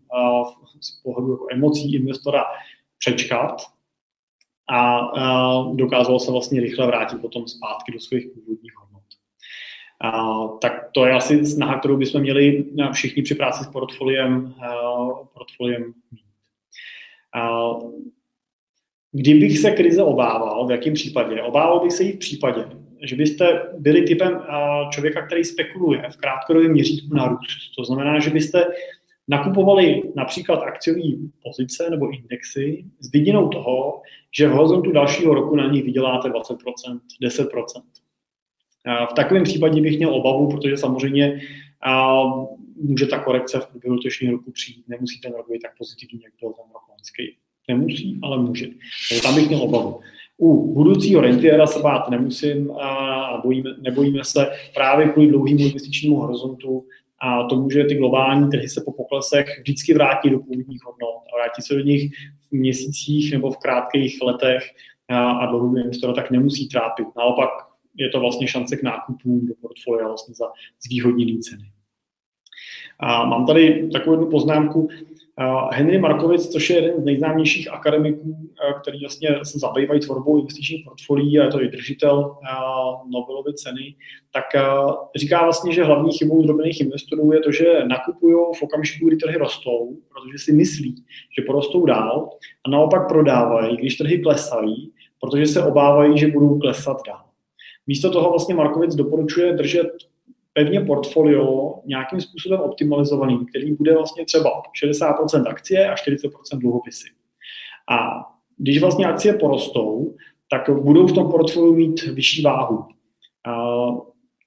[0.81, 2.43] z pohledu jako emocí investora
[2.99, 3.61] přečkat
[4.69, 4.99] a
[5.73, 8.76] dokázalo se vlastně rychle vrátit potom zpátky do svých původních.
[10.01, 15.17] A, tak to je asi snaha, kterou bychom měli všichni při práci s portfoliem, uh,
[15.33, 16.21] portfoliem mít.
[17.35, 17.69] A,
[19.11, 21.41] kdybych se krize obával, v jakém případě?
[21.41, 22.65] Obával bych se jí v případě,
[23.03, 24.41] že byste byli typem
[24.91, 27.75] člověka, který spekuluje v krátkodobém měřítku na růst.
[27.77, 28.65] To znamená, že byste
[29.27, 31.01] nakupovali například akciové
[31.43, 34.01] pozice nebo indexy s vidinou toho,
[34.37, 36.57] že v horizontu dalšího roku na nich vyděláte 20%,
[37.23, 37.63] 10%.
[39.09, 41.41] V takovém případě bych měl obavu, protože samozřejmě
[42.81, 44.83] může ta korekce v průběhu letošního roku přijít.
[44.87, 47.37] Nemusí ten rok být tak pozitivní, jak byl ten rok loňský.
[47.67, 48.65] Nemusí, ale může.
[49.09, 49.99] Takže tam bych měl obavu.
[50.37, 56.85] U budoucího rentiera se bát nemusím a bojíme, nebojíme se právě kvůli dlouhému investičnímu horizontu
[57.19, 61.37] a tomu, že ty globální trhy se po poklesech vždycky vrátí do původních hodnot a
[61.37, 62.11] vrátí se do nich
[62.49, 64.63] v měsících nebo v krátkých letech
[65.07, 67.07] a, a dlouhodobý investor tak nemusí trápit.
[67.17, 67.49] Naopak
[67.97, 70.45] je to vlastně šance k nákupům do portfolia vlastně za
[70.87, 71.63] zvýhodněné ceny.
[72.99, 74.89] A mám tady takovou jednu poznámku.
[75.71, 78.49] Henry Markovic, což je jeden z nejznámějších akademiků,
[78.81, 82.37] který vlastně se zabývají tvorbou investičních portfolií a je to i držitel
[83.09, 83.95] Nobelovy ceny,
[84.31, 84.43] tak
[85.15, 89.37] říká vlastně, že hlavní chybou drobných investorů je to, že nakupují v okamžiku, kdy trhy
[89.37, 91.03] rostou, protože si myslí,
[91.39, 92.29] že porostou dál
[92.65, 94.91] a naopak prodávají, když trhy klesají,
[95.21, 97.26] protože se obávají, že budou klesat dál.
[97.87, 99.87] Místo toho vlastně Markovic doporučuje držet
[100.53, 104.49] pevně portfolio nějakým způsobem optimalizovaný, který bude vlastně třeba
[104.83, 107.07] 60% akcie a 40% dluhopisy.
[107.91, 108.25] A
[108.57, 110.15] když vlastně akcie porostou,
[110.51, 112.85] tak budou v tom portfoliu mít vyšší váhu.
[113.47, 113.85] A,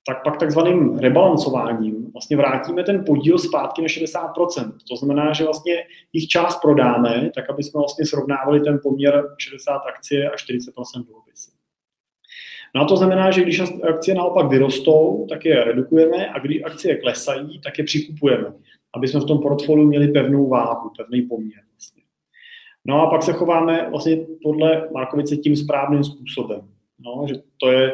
[0.06, 4.72] tak pak takzvaným rebalancováním vlastně vrátíme ten podíl zpátky na 60%.
[4.90, 5.74] To znamená, že vlastně
[6.12, 11.59] jich část prodáme, tak aby jsme vlastně srovnávali ten poměr 60 akcie a 40% dluhopisy.
[12.76, 16.96] No a to znamená, že když akcie naopak vyrostou, tak je redukujeme a když akcie
[16.96, 18.52] klesají, tak je přikupujeme,
[18.96, 21.60] aby jsme v tom portfoliu měli pevnou váhu, pevný poměr.
[21.72, 22.02] Vlastně.
[22.84, 26.60] No a pak se chováme vlastně podle Markovice tím správným způsobem.
[26.98, 27.92] No, že to je,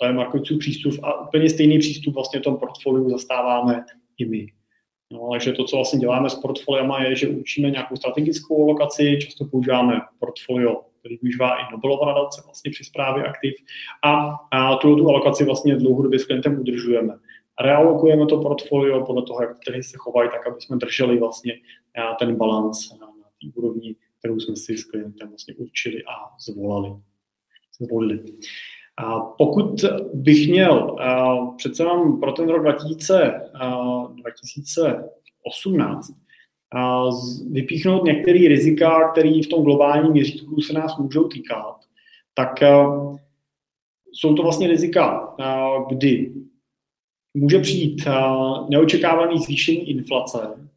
[0.00, 3.84] to je Markovicův přístup a úplně stejný přístup vlastně v tom portfoliu zastáváme
[4.18, 4.46] i my.
[5.12, 9.44] No, takže to, co vlastně děláme s portfoliama, je, že učíme nějakou strategickou lokaci, často
[9.44, 13.54] používáme portfolio který využívá i Nobelova nadace vlastně při zprávě aktiv
[14.04, 17.18] a, a tuto tu alokaci vlastně dlouhodobě s klientem udržujeme.
[17.60, 21.52] Realokujeme to portfolio podle toho, jak trhy se chovají, tak aby jsme drželi vlastně
[22.18, 26.90] ten balans na, té úrovni, kterou jsme si s klientem vlastně určili a zvolali.
[27.80, 28.24] zvolili.
[28.96, 29.84] A pokud
[30.14, 30.96] bych měl
[31.56, 33.50] přece vám pro ten rok 2000,
[34.14, 36.19] 2018
[37.50, 41.76] vypíchnout některé rizika, které v tom globálním měřítku se nás můžou týkat,
[42.34, 42.84] tak eh,
[44.12, 45.44] jsou to vlastně rizika, eh,
[45.88, 46.32] kdy
[47.34, 48.12] může přijít eh,
[48.68, 50.69] neočekávaný zvýšení inflace,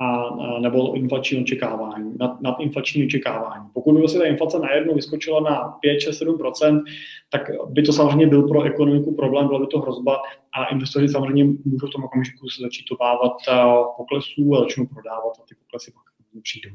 [0.00, 3.64] a, nebo inflační očekávání, nad, nad inflační očekávání.
[3.74, 6.82] Pokud by se ta inflace najednou vyskočila na 5, 6, 7%
[7.30, 10.22] tak by to samozřejmě byl pro ekonomiku problém, byla by to hrozba
[10.52, 13.32] a investoři samozřejmě můžou v tom okamžiku se začít obávat
[13.96, 16.02] poklesů a začnou prodávat a ty poklesy pak
[16.42, 16.70] přijdou.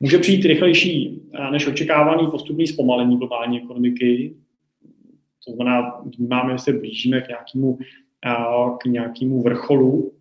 [0.00, 4.36] Může přijít rychlejší než očekávaný postupný zpomalení globální ekonomiky,
[5.46, 7.78] to znamená, vnímáme, že se blížíme k nějakému,
[8.78, 10.12] k nějakému vrcholu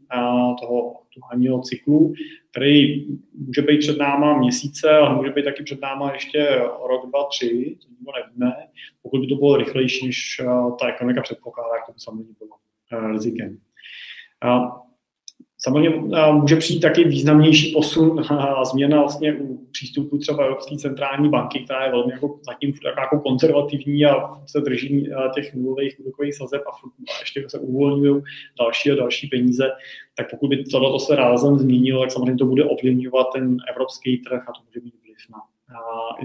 [0.61, 2.13] toho aktuálního cyklu,
[2.51, 7.27] který může být před náma měsíce, ale může být taky před náma ještě rok, dva,
[7.27, 8.55] tři, to nikdo nevíme.
[9.01, 10.41] Pokud by to bylo rychlejší, než
[10.79, 13.57] ta ekonomika předpokládá, to by samozřejmě bylo rizikem.
[15.63, 15.89] Samozřejmě
[16.31, 21.85] může přijít taky významnější posun a změna vlastně u přístupu třeba Evropské centrální banky, která
[21.85, 26.71] je velmi jako zatím jako konzervativní a se drží těch nulových úrokových sazeb a
[27.19, 28.21] ještě se uvolňují
[28.59, 29.71] další a další peníze,
[30.15, 34.49] tak pokud by tohle se rázem změnilo, tak samozřejmě to bude ovlivňovat ten evropský trh
[34.49, 35.39] a to může mít vliv na,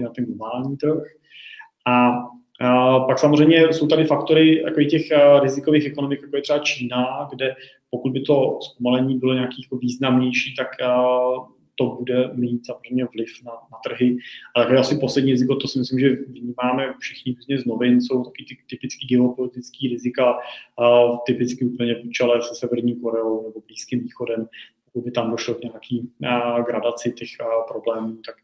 [0.03, 1.03] na ten globální trh.
[1.87, 2.11] A
[2.59, 5.03] a pak samozřejmě jsou tady faktory jako těch
[5.41, 7.55] rizikových ekonomik, jako je třeba Čína, kde
[7.89, 10.67] pokud by to zpomalení bylo nějaký jako významnější, tak
[11.79, 14.17] to bude mít samozřejmě vliv na, na trhy.
[14.55, 18.43] Ale také asi poslední riziko, to si myslím, že vnímáme všichni z novin, jsou taky
[18.43, 24.47] ty typický geopolitický rizika, uh, typicky úplně v čele se Severní Koreou nebo Blízkým východem.
[24.85, 26.09] Pokud by tam došlo k nějaký
[26.65, 27.29] gradaci těch
[27.67, 28.35] problémů, tak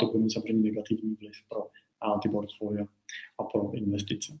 [0.00, 1.60] to bude mít samozřejmě negativní vliv pro
[2.06, 2.84] uh, ty portfolia
[3.40, 4.38] a pro investice.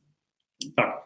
[0.76, 1.04] Tak,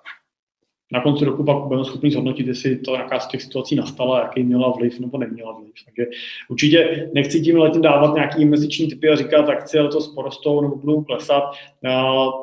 [0.93, 4.43] na konci roku pak budeme schopni zhodnotit, jestli to nějaká z těch situací nastala, jaký
[4.43, 5.73] měla vliv nebo neměla vliv.
[5.85, 6.11] Takže
[6.49, 11.05] určitě nechci tím letím dávat nějaký investiční typy a říkat, akcie letos porostou nebo budou
[11.05, 11.45] klesat.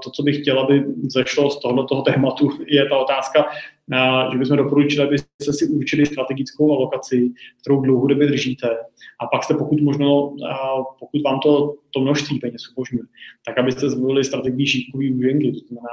[0.03, 3.45] To, co bych chtěl, aby zešlo z tohoto toho tématu, je ta otázka,
[4.31, 7.31] že bychom doporučili, abyste si určili strategickou alokaci,
[7.61, 8.69] kterou dlouhodobě držíte
[9.19, 10.35] a pak jste pokud možno,
[10.99, 13.05] pokud vám to, to množství peněz umožňuje,
[13.45, 15.89] tak abyste zvolili strategii šípkový úženky, to znamená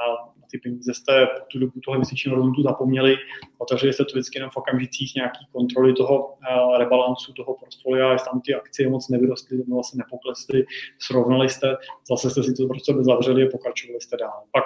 [0.51, 3.16] ty peníze jste po tu dobu toho investičního rozhodnutí zapomněli,
[3.59, 6.34] otevřeli jste to vždycky jenom v okamžicích nějaký kontroly toho
[6.78, 10.64] rebalancu toho portfolia, jestli tam ty akcie moc nevyrostly, nebo vlastně nepoklesly,
[10.99, 11.76] srovnali jste,
[12.11, 14.43] zase jste si to prostě zavřeli a pokračovali jste dál.
[14.53, 14.64] Pak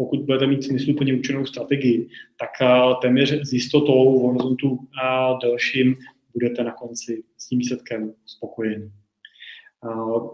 [0.00, 2.08] pokud budete mít smysluplně učenou strategii,
[2.40, 5.94] tak uh, téměř s jistotou v horizontu uh, delším
[6.32, 8.90] budete na konci s tím výsledkem spokojeni.
[9.84, 10.28] Uh,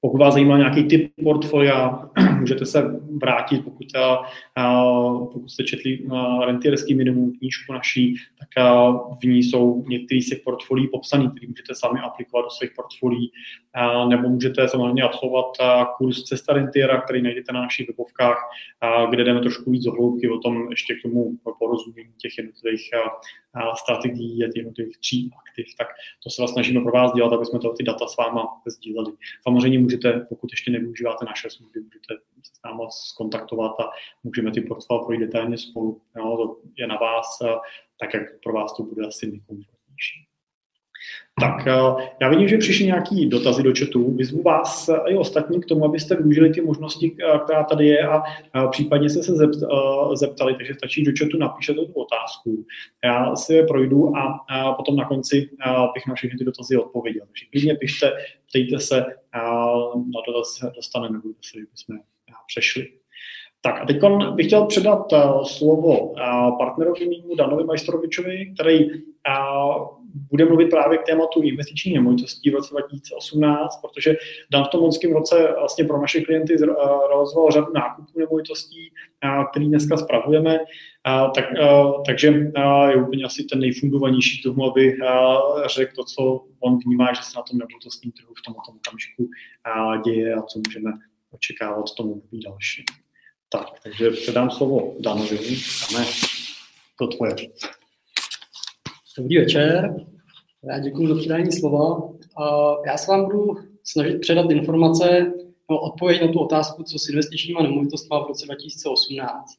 [0.00, 2.10] pokud vás zajímá nějaký typ portfolia,
[2.40, 2.82] můžete se
[3.22, 4.22] vrátit, pokud, a,
[5.32, 6.06] pokud jste četli
[6.46, 11.48] rentierský minimum knížku naší, tak a, v ní jsou některé z těch portfolií popsané, které
[11.48, 13.32] můžete sami aplikovat do svých portfolií,
[14.08, 15.46] nebo můžete samozřejmě absolvovat
[15.96, 18.38] kurz Cesta rentiera, který najdete na našich webovkách,
[19.10, 22.90] kde jdeme trošku víc hloubky o tom ještě k tomu porozumění těch jednotlivých
[23.74, 25.88] strategií a těch jednotlivých tří aktiv, tak
[26.22, 29.12] to se vás snažíme pro vás dělat, aby jsme to ty data s váma sdíleli.
[29.42, 33.90] Samozřejmě můžete, pokud ještě nevyužíváte naše služby, můžete s náma skontaktovat a
[34.24, 36.00] můžeme ty portfolio projít detailně spolu.
[36.16, 37.38] No, to je na vás,
[38.00, 40.26] tak jak pro vás to bude asi nejkomfortnější.
[41.40, 44.16] Tak eh, já vidím, že přišly nějaký dotazy do chatu.
[44.16, 48.22] Vyzvu vás i ostatní k tomu, abyste využili ty možnosti, eh, která tady je a
[48.70, 52.64] případně se se eh, zeptali, takže stačí do chatu napíšete tu otázku.
[53.04, 55.50] Já si je projdu a potom na konci
[55.94, 57.26] bych na všechny ty dotazy odpověděl.
[57.26, 58.12] Takže klidně pište,
[58.48, 59.04] ptejte se,
[59.94, 61.98] na dotaz dostaneme, nebo se, bychom
[62.46, 62.88] přešli.
[63.60, 63.96] Tak a teď
[64.34, 65.12] bych chtěl předat
[65.46, 66.14] slovo
[66.58, 68.90] partnerovi mýmu Danovi Majstorovičovi, který
[70.30, 74.16] bude mluvit právě k tématu investiční nemovitostí v roce 2018, protože
[74.50, 76.66] Dan v tom loňském roce vlastně pro naše klienty eh,
[77.08, 78.92] realizoval řadu nákupů nemovitostí,
[79.24, 80.58] eh, který dneska spravujeme,
[81.34, 81.66] tak, eh,
[82.06, 82.52] takže
[82.88, 84.96] je úplně asi ten nejfundovanější k tomu, aby
[85.66, 89.28] řekl to, co on vnímá, že se na tom nemovitostním trhu v tomto okamžiku
[90.04, 90.92] děje a co můžeme
[91.30, 92.84] očekávat v tom období další.
[93.48, 95.38] Tak, takže předám slovo Danovi.
[95.92, 96.06] Dáme,
[96.98, 97.34] to tvoje.
[99.18, 99.94] Dobrý večer,
[100.70, 102.12] já děkuji za předání slova.
[102.86, 103.54] Já se vám budu
[103.84, 105.32] snažit předat informace
[105.70, 109.58] no, odpověď na tu otázku, co s investičníma nemovitostmi v roce 2018.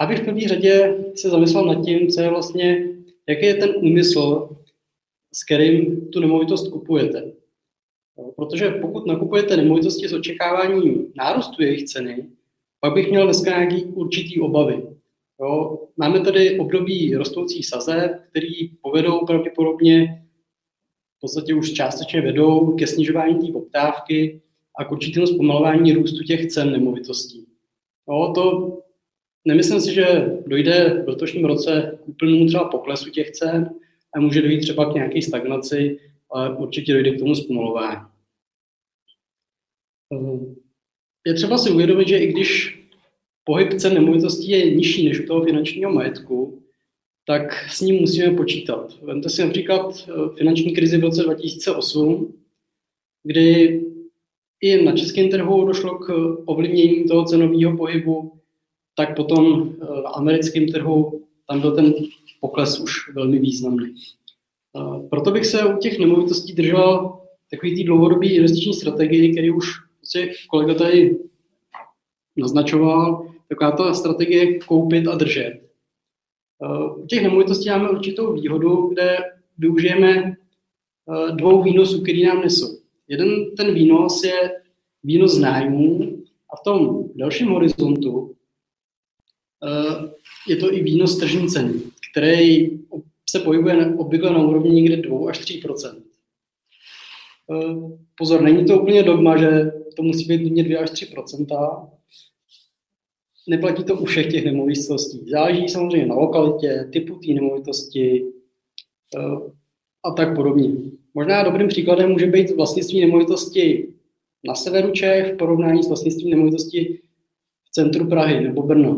[0.00, 2.88] Abych v první řadě se zamyslel nad tím, co je vlastně,
[3.28, 4.48] jaký je ten úmysl,
[5.34, 7.31] s kterým tu nemovitost kupujete.
[8.42, 12.26] Protože pokud nakupujete nemovitosti s očekáváním nárůstu jejich ceny,
[12.80, 14.82] pak bych měl dneska nějaký určitý obavy.
[15.40, 20.24] Jo, máme tady období rostoucích saze, který povedou pravděpodobně,
[21.16, 24.42] v podstatě už částečně vedou ke snižování té poptávky
[24.78, 27.46] a k určitému zpomalování růstu těch cen nemovitostí.
[28.08, 28.78] Jo, to
[29.44, 33.70] nemyslím si, že dojde v letošním roce k úplnému třeba poklesu těch cen
[34.14, 35.98] a může dojít třeba k nějaké stagnaci,
[36.30, 38.11] ale určitě dojde k tomu zpomalování.
[41.26, 42.78] Je třeba si uvědomit, že i když
[43.44, 46.62] pohyb cen nemovitostí je nižší než u toho finančního majetku,
[47.26, 49.02] tak s ním musíme počítat.
[49.02, 52.34] Vemte si například eh, finanční krizi v roce 2008,
[53.24, 53.80] kdy
[54.60, 58.32] i na českém trhu došlo k ovlivnění toho cenového pohybu,
[58.96, 61.94] tak potom eh, na americkém trhu tam byl ten
[62.40, 63.94] pokles už velmi významný.
[64.76, 67.18] Eh, proto bych se u těch nemovitostí držel
[67.50, 69.66] takový ty dlouhodobý investiční strategii, který už
[70.50, 71.18] kolega tady
[72.36, 75.60] naznačoval, taková ta strategie koupit a držet.
[76.96, 79.16] U těch nemovitostí máme určitou výhodu, kde
[79.58, 80.36] využijeme
[81.34, 82.78] dvou výnosů, který nám nesou.
[83.08, 84.62] Jeden ten výnos je
[85.04, 86.18] výnos nájmu
[86.52, 88.34] a v tom dalším horizontu
[90.48, 91.72] je to i výnos tržní ceny,
[92.12, 92.70] který
[93.30, 95.62] se pohybuje obvykle na úrovni někde 2 až 3
[98.18, 101.88] Pozor, není to úplně dogma, že to musí být nutně 2 až 3%
[103.48, 105.30] Neplatí to u všech těch nemovitostí.
[105.30, 108.24] Záleží samozřejmě na lokalitě, typu té nemovitosti
[110.04, 110.70] a tak podobně.
[111.14, 113.88] Možná dobrým příkladem může být vlastnictví nemovitosti
[114.44, 116.98] na severu Čech v porovnání s vlastnictvím nemovitosti
[117.64, 118.90] v centru Prahy nebo Brna.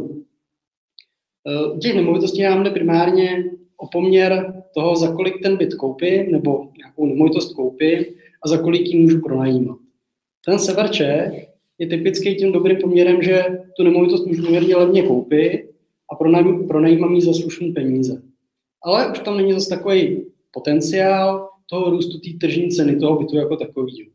[1.75, 6.73] U těch nemovitostí nám jde primárně o poměr toho, za kolik ten byt koupí, nebo
[6.79, 8.07] nějakou nemovitost koupí
[8.43, 9.79] a za kolik ji můžu pronajímat.
[10.47, 13.45] Ten sever Čech je typický tím dobrým poměrem, že
[13.77, 15.71] tu nemovitost můžu poměrně levně koupit
[16.13, 16.15] a
[16.69, 18.23] pronajímám ji za slušné peníze.
[18.83, 23.57] Ale už tam není zase takový potenciál toho růstu té tržní ceny toho bytu jako
[23.57, 24.11] takový.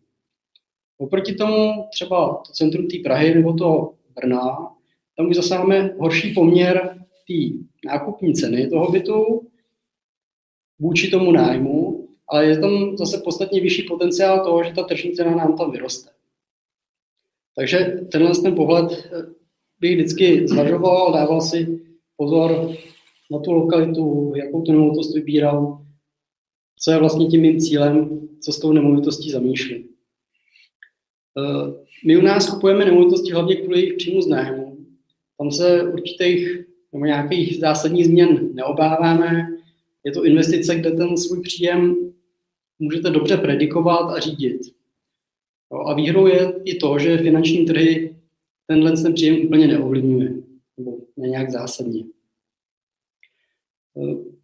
[0.97, 4.75] Oproti tomu třeba to centrum té Prahy nebo toho Brna,
[5.17, 9.47] tam už zase máme horší poměr té nákupní ceny toho bytu
[10.79, 15.35] vůči tomu nájmu, ale je tam zase podstatně vyšší potenciál toho, že ta tržní cena
[15.35, 16.09] nám tam vyroste.
[17.59, 19.09] Takže tenhle ten pohled
[19.79, 21.79] bych vždycky zvažoval, dával si
[22.17, 22.71] pozor
[23.31, 25.85] na tu lokalitu, jakou tu nemovitost vybíral,
[26.79, 29.83] co je vlastně tím mým cílem, co s tou nemovitostí zamýšlím.
[31.37, 31.73] Eh,
[32.05, 34.77] my u nás kupujeme nemovitosti hlavně kvůli jejich příjmu z nájmu.
[35.37, 39.47] Tam se určitých nebo nějakých zásadních změn neobáváme.
[40.05, 41.95] Je to investice, kde ten svůj příjem
[42.79, 44.78] můžete dobře predikovat a řídit.
[45.71, 48.15] A výhrou je i to, že finanční trhy
[48.67, 50.33] tenhle ten příjem úplně neovlivňuje,
[50.77, 52.03] nebo ne nějak zásadně.
[53.97, 54.39] Eh,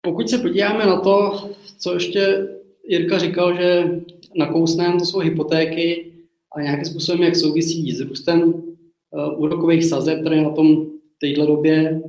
[0.00, 1.48] pokud se podíváme na to,
[1.78, 2.48] co ještě
[2.88, 4.00] Jirka říkal, že
[4.36, 6.12] nakousneme, to jsou hypotéky
[6.56, 10.86] a nějakým způsobem, jak souvisí s růstem uh, úrokových sazeb, které na tom
[11.20, 12.02] téhle době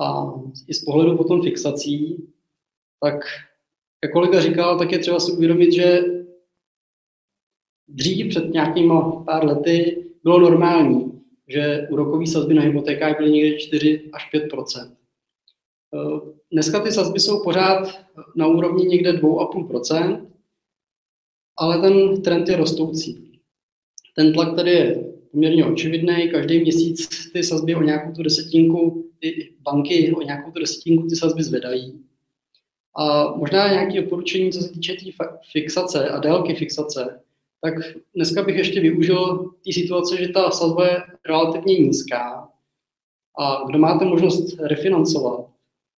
[0.00, 0.34] a
[0.68, 2.28] i z pohledu potom fixací,
[3.00, 3.14] tak
[4.04, 6.00] jak kolega říkal, tak je třeba si uvědomit, že
[7.88, 14.10] dřív před nějakýma pár lety bylo normální, že úrokové sazby na hypotékách byly někde 4
[14.12, 14.96] až 5%
[16.52, 18.00] Dneska ty sazby jsou pořád
[18.36, 20.26] na úrovni někde 2,5%,
[21.56, 23.40] ale ten trend je rostoucí.
[24.16, 26.30] Ten tlak tady je poměrně očividný.
[26.30, 31.16] Každý měsíc ty sazby o nějakou tu desetinku, ty banky o nějakou tu desetinku ty
[31.16, 32.04] sazby zvedají.
[32.98, 37.20] A možná nějaké doporučení, co se týče té fixace a délky fixace,
[37.70, 37.74] tak
[38.14, 42.48] dneska bych ještě využil té situace, že ta sazba je relativně nízká
[43.38, 45.46] a kdo máte možnost refinancovat,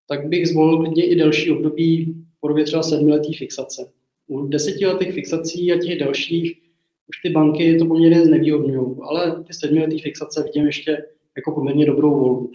[0.08, 3.90] tak bych zvolil klidně i delší období v podobě třeba sedmiletý fixace.
[4.26, 6.62] U desetiletých fixací a těch dalších
[7.08, 11.04] už ty banky to poměrně znevýhodňují, ale ty sedmiletý fixace vidím ještě
[11.36, 12.52] jako poměrně dobrou volbu.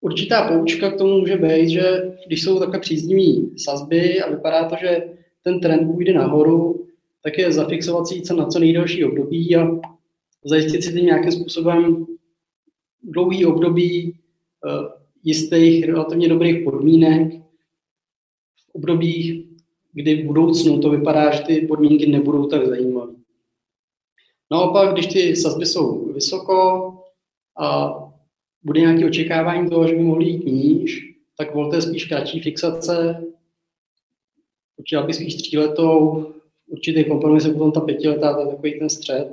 [0.00, 4.76] Určitá poučka k tomu může být, že když jsou takhle příznivé sazby a vypadá to,
[4.80, 5.16] že
[5.46, 6.86] ten trend půjde nahoru,
[7.22, 9.80] tak je zafixovat si na co nejdelší období a
[10.44, 12.06] zajistit si tím nějakým způsobem
[13.02, 14.18] dlouhý období
[14.66, 14.88] Eh,
[15.24, 17.32] jistých relativně dobrých podmínek
[18.56, 19.46] v obdobích,
[19.92, 23.12] kdy v budoucnu to vypadá, že ty podmínky nebudou tak zajímavé.
[24.50, 26.92] Naopak, když ty sazby jsou vysoko
[27.58, 27.94] a
[28.62, 33.25] bude nějaké očekávání toho, že by mohly jít níž, tak volte spíš kratší fixace,
[34.86, 36.26] počítal bych spíš tříletou,
[36.66, 39.32] určitý kompromis je potom ta pětiletá, to je takový ten střed,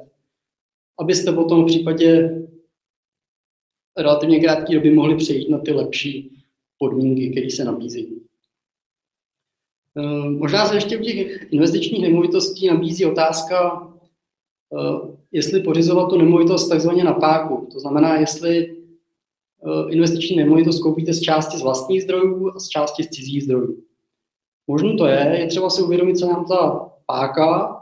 [0.99, 2.41] abyste potom v případě
[3.97, 6.41] relativně krátké doby mohli přejít na ty lepší
[6.77, 8.21] podmínky, které se nabízí.
[9.97, 13.87] Eh, možná se ještě u těch investičních nemovitostí nabízí otázka,
[14.73, 17.67] eh, jestli pořizovat tu nemovitost takzvaně na páku.
[17.73, 18.77] To znamená, jestli
[19.65, 23.83] eh, investiční nemovitost koupíte z části z vlastních zdrojů a z části z cizích zdrojů.
[24.67, 27.79] Možná to je, je třeba si uvědomit, co nám ta páka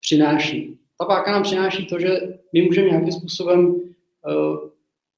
[0.00, 0.78] přináší.
[0.98, 2.20] Ta páka nám přináší to, že
[2.52, 3.84] my můžeme nějakým způsobem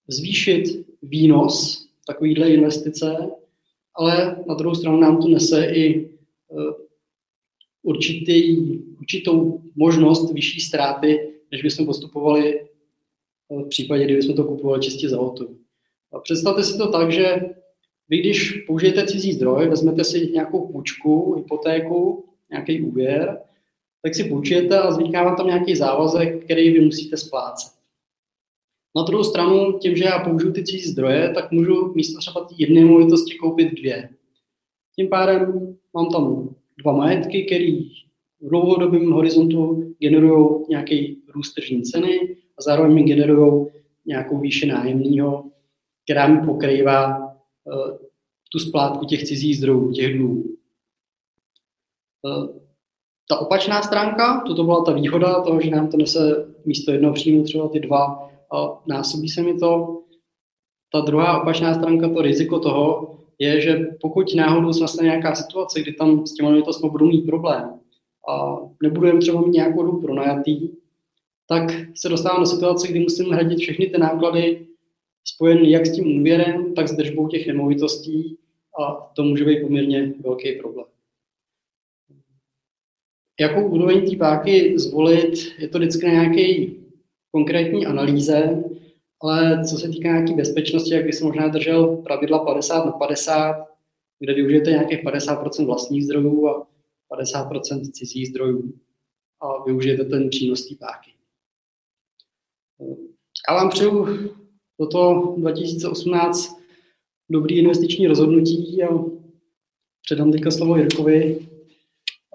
[0.09, 3.31] zvýšit výnos takovýhle investice,
[3.95, 6.09] ale na druhou stranu nám to nese i e,
[7.83, 8.57] určitý,
[9.01, 12.65] určitou možnost vyšší ztráty, než bychom postupovali e,
[13.51, 15.57] v případě, kdybychom to kupovali čistě za hotově.
[16.13, 17.41] A představte si to tak, že
[18.09, 23.41] vy, když použijete cizí zdroj, vezmete si nějakou půjčku, hypotéku, nějaký úvěr,
[24.03, 27.73] tak si půjčujete a vzniká vám tam nějaký závazek, který vy musíte splácet.
[28.97, 32.85] Na druhou stranu, tím, že já použiju ty cizí zdroje, tak můžu místo třeba jedné
[32.85, 34.09] movitosti koupit dvě.
[34.97, 37.73] Tím pádem mám tam dva majetky, které
[38.41, 43.67] v dlouhodobém horizontu generují nějaký růst tržní ceny a zároveň mi generují
[44.07, 45.51] nějakou výši nájemního,
[46.05, 47.26] která mi pokrývá
[48.53, 50.45] tu splátku těch cizích zdrojů, těch dluhů.
[52.23, 52.47] Uh,
[53.29, 57.45] ta opačná stránka, toto byla ta výhoda toho, že nám to nese místo jednoho příjmu
[57.45, 60.03] třeba ty dva a násobí se mi to.
[60.93, 65.81] Ta druhá opačná stránka, to riziko toho, je, že pokud náhodou se nastane nějaká situace,
[65.81, 67.81] kdy tam s těmi nemovitostmi budou mít problém
[68.29, 70.69] a nebudeme třeba mít nějakou dobu pronajatý,
[71.49, 71.63] tak
[71.95, 74.67] se dostávám do situace, kdy musím hradit všechny ty náklady
[75.29, 78.39] spojené jak s tím úvěrem, tak s držbou těch nemovitostí
[78.81, 80.87] a to může být poměrně velký problém.
[83.41, 86.73] Jakou úroveň té páky zvolit, je to vždycky na nějaké
[87.31, 88.65] konkrétní analýze,
[89.23, 93.67] ale co se týká nějaké bezpečnosti, jak bych se možná držel pravidla 50 na 50,
[94.19, 96.69] kde využijete nějakých 50% vlastních zdrojů a
[97.11, 98.75] 50% cizích zdrojů
[99.41, 101.11] a využijete ten přínos té páky.
[103.49, 104.07] Já vám přeju
[104.79, 106.57] toto 2018
[107.31, 108.89] dobrý investiční rozhodnutí a
[110.03, 111.49] předám teďka slovo Jirkovi,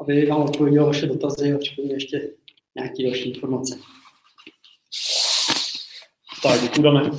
[0.01, 2.29] aby vám odpověděl vaše dotazy a případně ještě
[2.75, 3.79] nějaké další informace.
[6.43, 7.11] Tak, děkuji, Dane.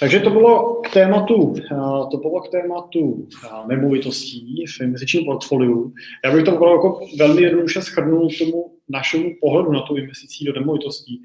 [0.00, 5.92] Takže to bylo k tématu, eh, to bylo k tématu eh, nemovitostí v investičním portfoliu.
[6.24, 10.52] Já bych to jako velmi jednoduše schrnul k tomu našemu pohledu na tu investicí do
[10.52, 11.22] nemovitostí.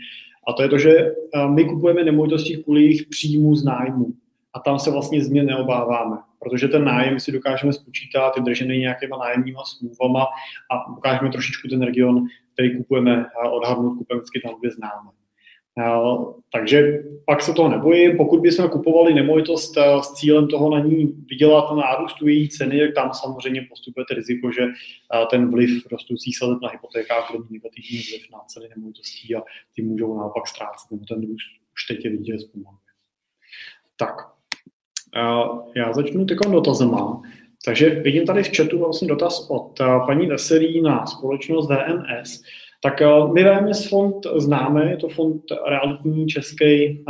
[0.47, 4.07] A to je to, že eh, my kupujeme nemovitosti kvůli jejich příjmu z nájmu.
[4.53, 9.17] A tam se vlastně změn neobáváme, protože ten nájem si dokážeme spočítat, je držený nějakýma
[9.17, 10.25] nájemníma smlouvama
[10.71, 15.09] a dokážeme trošičku ten region, který kupujeme, odhadnout, kupujeme vždycky tam, kde známe.
[16.51, 18.17] Takže pak se toho nebojím.
[18.17, 22.95] Pokud bychom kupovali nemovitost eh, s cílem toho na ní vydělat nárůstu její ceny, tak
[22.95, 27.97] tam samozřejmě postupujete riziko, že eh, ten vliv rostoucích sazeb na hypotékách bude mít negativní
[28.09, 29.41] vliv na ceny nemovitostí a
[29.76, 32.80] ty můžou naopak ztrácet, nebo ten růst už teď je vidět zpomaluje.
[33.97, 34.15] Tak,
[35.15, 36.91] eh, já začnu teď dotazem.
[37.65, 42.43] Takže vidím tady v chatu vlastně dotaz od paní Veselý na společnost VNS.
[42.84, 47.03] Tak eh, my VMS fond známe, je to fond realitní český,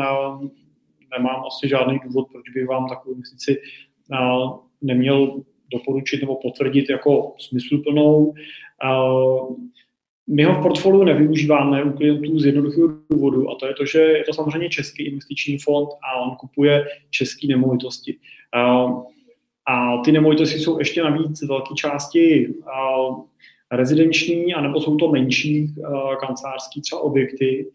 [1.18, 3.62] nemám asi žádný důvod, proč bych vám takovou investici
[4.82, 8.34] neměl doporučit nebo potvrdit jako smysluplnou.
[10.28, 14.00] My ho v portfoliu nevyužíváme u klientů z jednoduchého důvodu a to je to, že
[14.00, 18.18] je to samozřejmě český investiční fond a on kupuje české nemovitosti.
[19.68, 22.54] A ty nemovitosti jsou ještě navíc velké části
[23.76, 27.72] rezidenční, anebo jsou to menší uh, kancelářský třeba objekty.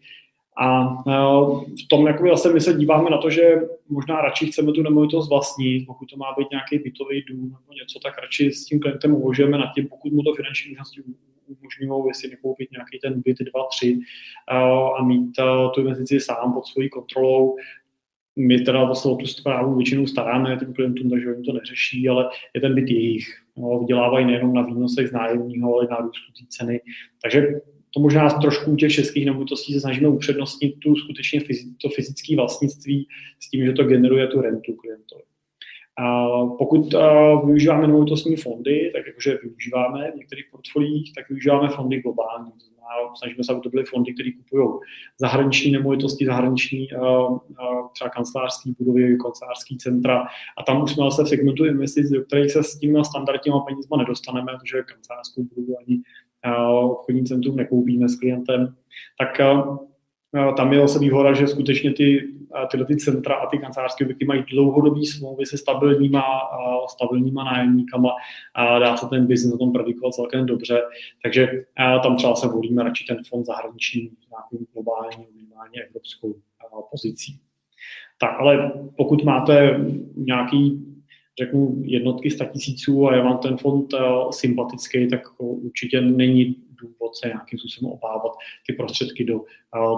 [0.57, 4.71] A uh, v tom jakoby zase my se díváme na to, že možná radši chceme
[4.71, 8.65] tu nemovitost vlastnit, pokud to má být nějaký bytový dům nebo něco, tak radši s
[8.65, 11.01] tím klientem uvažujeme nad tím, pokud mu to finanční možnosti
[11.49, 13.99] umožňují, jestli nekoupit nějaký ten byt 2, 3
[14.51, 15.31] uh, a mít
[15.73, 17.55] tu investici sám pod svojí kontrolou,
[18.39, 22.29] my teda vlastně o tu zprávu většinou staráme tím klientům, takže oni to neřeší, ale
[22.55, 23.27] je ten byt jejich.
[23.57, 26.81] No, vydělávají nejenom na výnosech z nájemního, ale i na růstu té ceny.
[27.23, 27.47] Takže
[27.93, 31.41] to možná trošku u těch českých nemovitostí se snažíme upřednostnit tu skutečně
[31.81, 33.07] to fyzické vlastnictví
[33.39, 35.21] s tím, že to generuje tu rentu klientovi.
[35.97, 36.93] A pokud
[37.45, 42.51] využíváme nemovitostní fondy, tak jakože využíváme v některých portfoliích, tak využíváme fondy globální.
[42.51, 44.69] To znamená, snažíme se, aby to byly fondy, které kupují
[45.19, 46.87] zahraniční nemovitosti, zahraniční
[47.93, 50.25] třeba kancelářské budovy, kancelářské centra.
[50.57, 53.97] A tam už jsme zase v segmentu investic, do kterých se s těmi standardníma penězma
[53.97, 56.01] nedostaneme, protože kancelářskou budovu ani
[56.83, 58.75] obchodní centrum nekoupíme s klientem.
[59.19, 59.41] Tak
[60.57, 62.27] tam je zase výhoda, že skutečně ty,
[62.71, 66.23] tyhle ty centra a ty kancelářské objekty mají dlouhodobý smlouvy se stabilníma,
[66.89, 68.09] stabilníma nájemníkama
[68.55, 70.81] a dá se ten biznis na tom predikovat celkem dobře.
[71.23, 71.65] Takže
[72.03, 76.35] tam třeba se volíme radši ten fond zahraniční, nějakou globální, minimálně evropskou
[76.91, 77.39] pozicí.
[78.21, 79.79] Tak, ale pokud máte
[80.15, 80.85] nějaký
[81.39, 83.93] řeknu jednotky statisíců a je vám ten fond
[84.31, 88.31] sympatický, tak určitě není důvod se nějakým způsobem obávat
[88.67, 89.41] ty prostředky do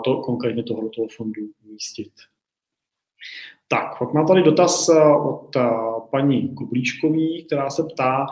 [0.03, 2.11] to, konkrétně tohoto fondu místit.
[3.67, 4.89] Tak, pak mám tady dotaz
[5.25, 5.49] od
[6.11, 8.25] paní Kublíčkový, která se ptá,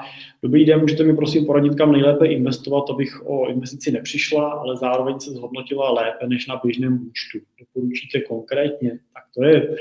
[0.44, 5.20] dobrý den, můžete mi prosím poradit, kam nejlépe investovat, abych o investici nepřišla, ale zároveň
[5.20, 7.40] se zhodnotila lépe než na běžném účtu.
[7.60, 9.00] Doporučíte konkrétně?
[9.14, 9.76] Tak to je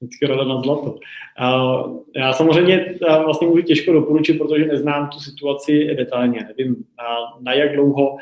[0.00, 0.98] vždycky rada na zlato.
[2.16, 2.94] Já samozřejmě
[3.24, 6.48] vlastně můžu těžko doporučit, protože neznám tu situaci detailně.
[6.48, 6.76] Nevím,
[7.40, 8.16] na jak dlouho,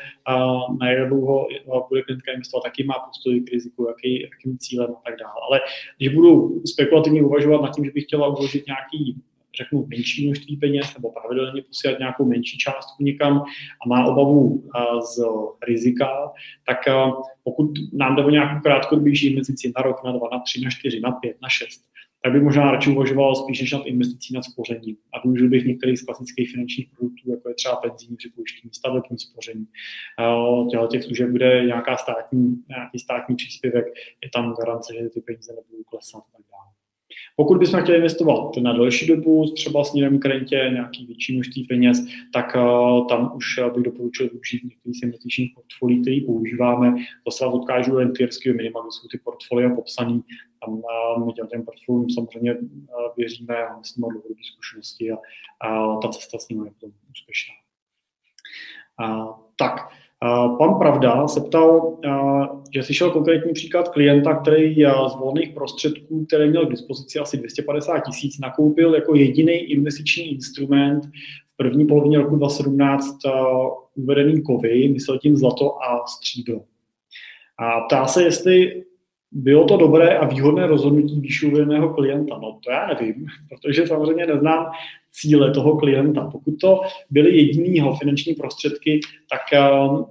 [0.79, 1.47] na jak dlouho
[1.89, 5.33] bude klientka investovat, jaký má postoj k riziku, jaký, jakým cílem a tak dále.
[5.49, 5.59] Ale
[5.97, 9.21] když budu spekulativně uvažovat nad tím, že bych chtěla uložit nějaký
[9.63, 13.43] řeknu, menší množství peněz nebo pravidelně posílat nějakou menší částku někam
[13.85, 14.63] a má obavu
[15.15, 15.21] z
[15.67, 16.31] rizika,
[16.67, 16.77] tak
[17.43, 20.99] pokud nám jde o nějakou krátkodobější investici na rok, na dva, na tři, na čtyři,
[20.99, 21.89] na pět, na šest,
[22.23, 24.97] tak bych možná radši uvažoval spíš než nad investicí nad spoření.
[25.13, 29.65] A využil bych některých z klasických finančních produktů, jako je třeba penzijní připojištění, stavební spoření.
[30.71, 33.85] Těchto těch služeb bude nějaká státní, nějaký státní příspěvek,
[34.23, 36.71] je tam garance, že ty peníze nebudou klesat a tak dále.
[37.35, 42.05] Pokud bychom chtěli investovat na delší dobu, třeba směrem k rentě nějaký větší množství peněz,
[42.33, 46.95] tak uh, tam už bych doporučil využít některý z investičních portfolií, který používáme.
[47.25, 47.99] To se odkážu
[48.53, 50.19] minima, kde jsou ty portfolia popsané.
[50.65, 52.67] Tam uh, my těm portfoliím samozřejmě uh,
[53.17, 55.17] věříme a myslím o dlouhodobé zkušenosti a,
[56.01, 57.53] ta cesta s nimi je úspěšná.
[59.03, 59.89] Uh, tak,
[60.57, 61.97] Pan Pravda se ptal,
[62.73, 64.75] že slyšel konkrétní příklad klienta, který
[65.07, 71.05] z volných prostředků, které měl k dispozici asi 250 tisíc, nakoupil jako jediný investiční instrument
[71.53, 73.15] v první polovině roku 2017
[73.95, 76.61] uvedený kovy, myslel tím zlato a stříbro.
[77.57, 78.83] A ptá se, jestli
[79.31, 82.37] bylo to dobré a výhodné rozhodnutí výše uvedeného klienta?
[82.37, 84.71] No to já nevím, protože samozřejmě neznám
[85.11, 86.29] cíle toho klienta.
[86.31, 88.99] Pokud to byly jedinýho finanční prostředky,
[89.29, 89.41] tak
[89.79, 90.05] uh,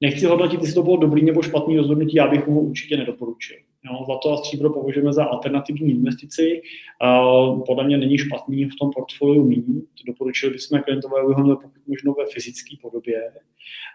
[0.00, 3.56] nechci hodnotit, jestli to bylo dobrý nebo špatný rozhodnutí, já bych mu určitě nedoporučil.
[3.90, 6.62] Jo, zlato a stříbro považujeme za alternativní investici.
[7.02, 9.64] Uh, podle mě není špatný v tom portfoliu mít.
[10.06, 13.32] Doporučili bychom klientové ho pokud možno ve fyzické podobě.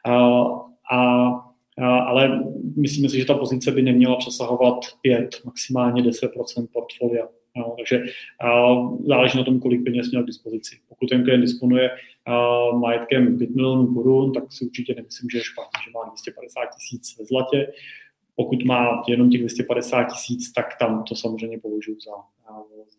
[0.07, 0.59] Uh,
[0.91, 1.48] a
[1.85, 2.43] ale
[2.77, 7.27] myslíme si, že ta pozice by neměla přesahovat 5, maximálně 10% portfolia.
[7.57, 8.03] No, takže
[8.43, 10.75] uh, záleží na tom, kolik peněz měl k dispozici.
[10.89, 15.43] Pokud ten klient disponuje uh, majetkem 5 milionů korun, tak si určitě nemyslím, že je
[15.43, 17.67] špatně, že má 250 tisíc ve zlatě.
[18.39, 22.11] Pokud má jenom těch 250 tisíc, tak tam to samozřejmě považuji za,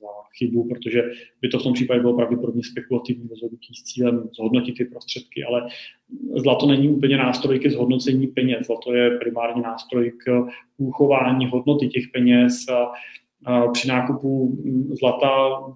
[0.01, 1.03] za chybu, protože
[1.41, 5.69] by to v tom případě bylo pravděpodobně spekulativní rozhodnutí s cílem zhodnotit ty prostředky, ale
[6.37, 8.67] zlato není úplně nástroj ke zhodnocení peněz.
[8.67, 10.47] Zlato je primární nástroj k
[10.79, 12.67] uchování hodnoty těch peněz,
[13.73, 14.59] při nákupu
[15.01, 15.29] zlata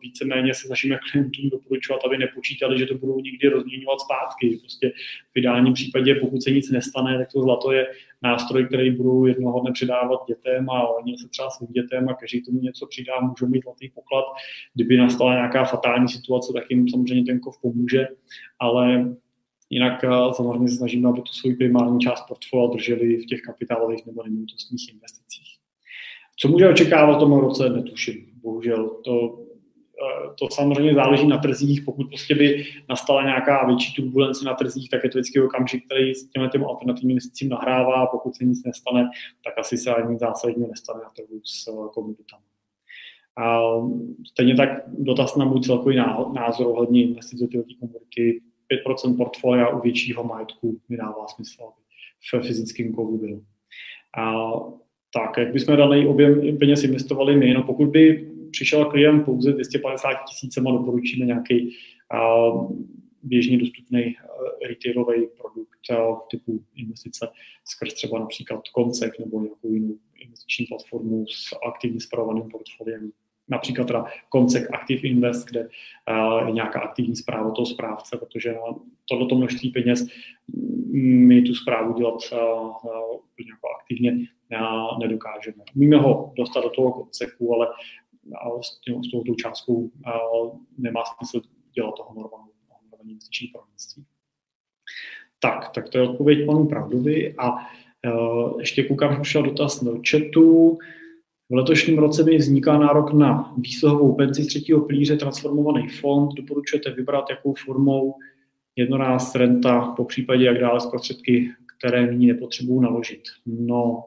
[0.02, 4.58] víceméně se snažíme klientům doporučovat, aby nepočítali, že to budou někdy rozměňovat zpátky.
[4.60, 4.92] Prostě
[5.32, 7.86] v ideálním případě, pokud se nic nestane, tak to zlato je
[8.22, 12.42] nástroj, který budou jednoho dne předávat dětem a oni se třeba svým dětem a každý
[12.42, 14.24] tomu něco přidá, můžou mít zlatý poklad.
[14.74, 18.08] Kdyby nastala nějaká fatální situace, tak jim samozřejmě ten kov pomůže,
[18.58, 19.14] ale
[19.70, 24.22] Jinak samozřejmě se snažíme, aby tu svou primární část portfolia drželi v těch kapitálových nebo
[24.22, 25.58] nemovitostních investicích.
[26.36, 28.26] Co může očekávat v tom roce, netuším.
[28.42, 31.82] Bohužel to, eh, to samozřejmě záleží na trzích.
[31.82, 36.14] Pokud prostě by nastala nějaká větší turbulence na trzích, tak je to vždycky okamžik, který
[36.14, 38.06] s těmi těm alternativním investicím nahrává.
[38.06, 39.10] Pokud se nic nestane,
[39.44, 42.44] tak asi se ani zásadně nestane na trhu s eh, komoditami.
[43.36, 43.60] A
[44.26, 45.96] stejně tak dotaz na můj celkový
[46.32, 48.40] názor ohledně investic do této komodity.
[48.86, 53.40] 5% portfolia u většího majetku mi dává smysl, aby v fyzickém kovu byl.
[54.18, 54.42] A
[55.14, 60.08] tak jak bychom daný objem peněz investovali my, no pokud by přišel klient pouze 250
[60.28, 61.76] tisícema, doporučíme nějaký
[62.14, 62.72] uh,
[63.22, 64.16] běžně dostupný
[64.68, 65.78] retailový produkt
[66.30, 67.28] typu investice
[67.64, 69.94] skrz třeba například koncek nebo nějakou jinou
[70.24, 73.10] investiční platformu s aktivně spravovaným portfoliem.
[73.48, 75.68] Například teda koncek Active Invest, kde
[76.46, 78.60] je nějaká aktivní zpráva toho správce, protože na
[79.08, 80.06] tohoto množství peněz
[81.02, 82.38] my tu zprávu dělat uh,
[83.38, 84.26] jako aktivně
[84.98, 85.64] nedokážeme.
[85.76, 87.66] Umíme ho dostat do toho koncepu, ale
[88.60, 89.90] s, tím, s touto částkou
[90.78, 91.40] nemá smysl
[91.74, 92.50] dělat toho normální,
[93.10, 94.04] investiční poradenství.
[95.40, 100.00] Tak, tak to je odpověď panu Pravdovi a uh, ještě koukám, že přišel dotaz do
[100.10, 100.78] chatu.
[101.50, 106.34] V letošním roce by vzniká nárok na výsluhovou penzi z třetího pilíře transformovaný fond.
[106.34, 108.14] Doporučujete vybrat, jakou formou
[108.76, 113.22] jednoráz renta, po případě jak dále z prostředky, které nyní nepotřebují naložit.
[113.46, 114.04] No,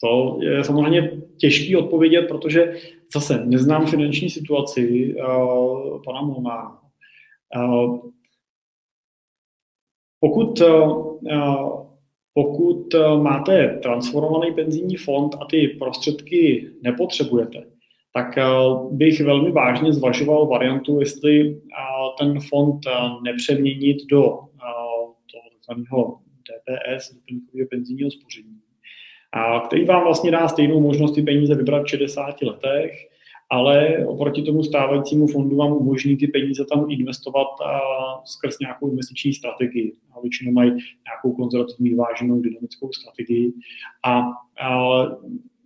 [0.00, 2.74] to je samozřejmě těžký odpovědět, protože
[3.14, 6.78] zase neznám finanční situaci uh, pana Molnára.
[7.56, 7.98] Uh,
[10.20, 11.86] pokud, uh,
[12.34, 17.64] pokud máte transformovaný penzijní fond a ty prostředky nepotřebujete,
[18.14, 18.38] tak
[18.90, 21.60] bych velmi vážně zvažoval variantu, jestli
[22.18, 22.80] ten fond
[23.24, 28.60] nepřeměnit do toho takzvaného DPS, doplňkového penzijního spoření
[29.32, 32.92] a který vám vlastně dá stejnou možnost ty peníze vybrat v 60 letech,
[33.50, 37.80] ale oproti tomu stávajícímu fondu vám umožní ty peníze tam investovat a
[38.24, 39.92] skrz nějakou investiční strategii.
[40.16, 43.52] A většinou mají nějakou konzervativní váženou dynamickou strategii.
[44.04, 44.22] A,
[44.66, 45.02] a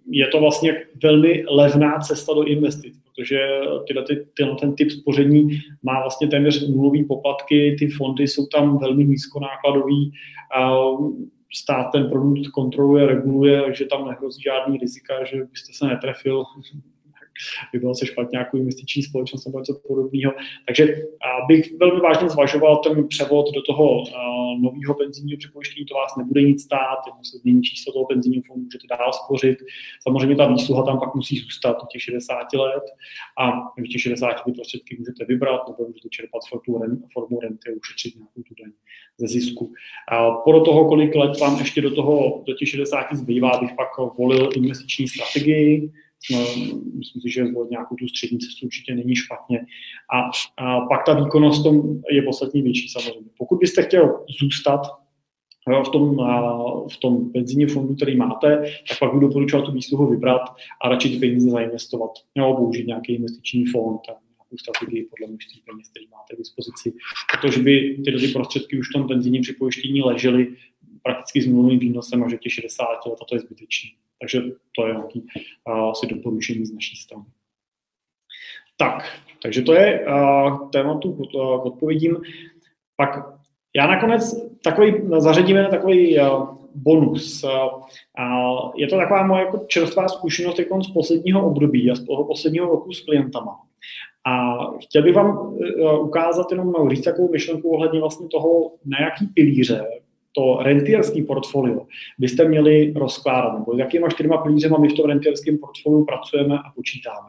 [0.06, 3.38] je to vlastně velmi levná cesta do investic, protože
[3.86, 5.48] tyhle, ty, tyhle, ten typ spoření
[5.82, 10.12] má vlastně téměř nulový poplatky, ty fondy jsou tam velmi nízkonákladový,
[10.56, 10.80] a
[11.56, 16.44] stát ten produkt kontroluje, reguluje, takže tam nehrozí žádný rizika, že byste se netrefil
[17.72, 20.32] vybral se špatně nějakou investiční společnost nebo něco podobného.
[20.66, 20.96] Takže
[21.48, 24.04] bych velmi vážně zvažoval ten převod do toho
[24.60, 28.64] nového penzijního připojištění, to vás nebude nic stát, jenom se změní číslo toho penzijního fondu,
[28.64, 29.58] můžete dál spořit.
[30.02, 32.84] Samozřejmě ta výsluha tam pak musí zůstat do těch 60 let
[33.38, 36.42] a v těch 60 ty prostředky můžete vybrat nebo můžete čerpat
[37.12, 38.72] formu renty a ušetřit nějakou tu daň
[39.18, 39.72] ze zisku.
[40.08, 44.16] A podle toho, kolik let vám ještě do toho, do těch 60 zbývá, bych pak
[44.18, 45.92] volil investiční strategii,
[46.98, 49.66] myslím si, že zvolit nějakou tu střední cestu určitě není špatně.
[50.14, 50.20] A,
[50.64, 53.30] a pak ta výkonnost tom je podstatně větší samozřejmě.
[53.38, 54.80] Pokud byste chtěl zůstat
[55.86, 56.16] v tom,
[56.92, 60.42] v tom penzijním fondu, který máte, tak pak budu doporučovat tu výsluhu vybrat
[60.84, 62.10] a radši ty peníze zainvestovat.
[62.34, 66.92] Nebo použít nějaký investiční fond, nějakou strategii podle množství peněz, který máte k dispozici.
[67.32, 70.56] Protože by tyhle ty prostředky už v tom penzijním připojištění ležely
[71.02, 73.90] prakticky s nulovým výnosem až do těch 60 let a to je zbytečné.
[74.20, 74.42] Takže
[74.76, 75.26] to je nějaký
[75.68, 77.24] uh, asi doporučení z naší strany.
[78.76, 81.34] Tak, takže to je uh, tématu k
[81.64, 82.16] odpovědím.
[82.96, 83.34] Pak
[83.76, 86.18] já nakonec takový, zařadíme na takový
[86.74, 87.44] bonus.
[88.74, 92.66] Je to taková moje jako čerstvá zkušenost jako z posledního období a z toho posledního
[92.66, 93.60] roku s klientama.
[94.26, 99.00] A chtěl bych vám uh, ukázat jenom, no, říct takovou myšlenku ohledně vlastně toho, na
[99.00, 99.84] jaký pilíře
[100.36, 101.86] to rentierský portfolio
[102.18, 107.28] byste měli rozkládat, nebo jakýma čtyřma pilířema my v tom rentierském portfoliu pracujeme a počítáme.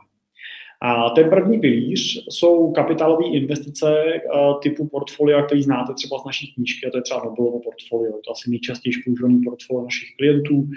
[0.82, 4.20] A ten první pilíř jsou kapitálové investice eh,
[4.62, 8.32] typu portfolia, který znáte třeba z naší knížky, a to je třeba Nobelovo portfolio, to
[8.32, 10.68] asi nejčastěji používaný portfolio našich klientů.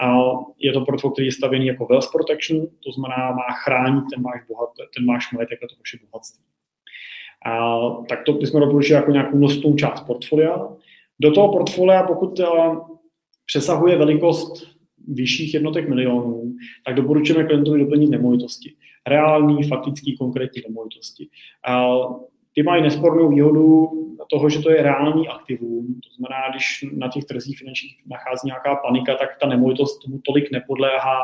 [0.00, 0.18] A
[0.58, 4.40] je to portfolio, který je stavěný jako wealth protection, to znamená, má chránit ten váš,
[4.48, 6.44] bohat, ten váš majetek a to vaše bohatství.
[7.46, 10.68] A, tak to bychom doporučili jako nějakou nosnou část portfolia.
[11.20, 12.46] Do toho portfolia, pokud eh,
[13.46, 16.54] přesahuje velikost vyšších jednotek milionů,
[16.86, 18.74] tak doporučujeme klientovi doplnit nemovitosti.
[19.06, 21.28] Reální, faktický, konkrétní nemovitosti.
[22.54, 23.88] Ty mají nespornou výhodu
[24.30, 25.86] toho, že to je reálný aktivum.
[25.86, 30.50] To znamená, když na těch trzích finančních nachází nějaká panika, tak ta nemovitost tomu tolik
[30.50, 31.18] nepodléhá.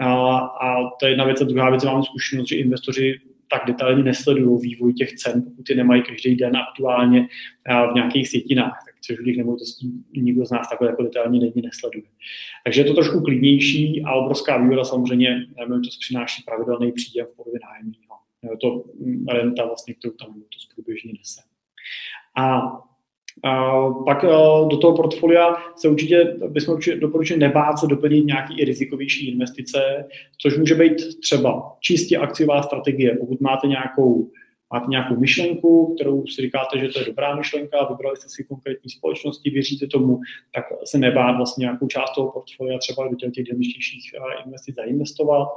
[0.00, 1.40] A, a to je jedna věc.
[1.40, 3.20] A druhá věc, mám zkušenost, že investoři
[3.50, 7.28] tak detailně nesledují vývoj těch cen, pokud je nemají každý den aktuálně
[7.90, 12.04] v nějakých sjetinách což u těch nemovitostí nikdo z nás takhle jako detailně není nesleduje.
[12.64, 17.60] Takže je to trošku klidnější a obrovská výhoda samozřejmě nemovitost přináší pravidelný příjem v podobě
[17.62, 18.16] nájemního.
[18.42, 18.84] Je to
[19.28, 21.40] renta, vlastně, kterou tam nemovitost průběžně nese.
[22.36, 22.62] A
[23.44, 24.22] a pak
[24.70, 30.04] do toho portfolia se určitě bychom doporučili nebát se doplnit nějaký i rizikovější investice,
[30.38, 33.16] což může být třeba čistě akciová strategie.
[33.16, 34.30] Pokud máte nějakou
[34.72, 38.90] máte nějakou myšlenku, kterou si říkáte, že to je dobrá myšlenka, vybrali jste si konkrétní
[38.90, 40.20] společnosti, věříte tomu,
[40.54, 45.48] tak se nebát vlastně nějakou část toho portfolia třeba do těch dynamičtějších eh, investic zainvestovat.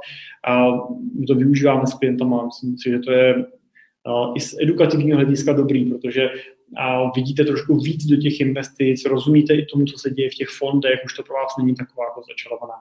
[0.44, 0.70] A
[1.18, 5.52] my to využíváme s klientama, myslím si, že to je eh, i z edukativního hlediska
[5.52, 6.30] dobrý, protože
[6.76, 10.48] a vidíte trošku víc do těch investic, rozumíte i tomu, co se děje v těch
[10.48, 12.74] fondech, už to pro vás není taková jako začarovaná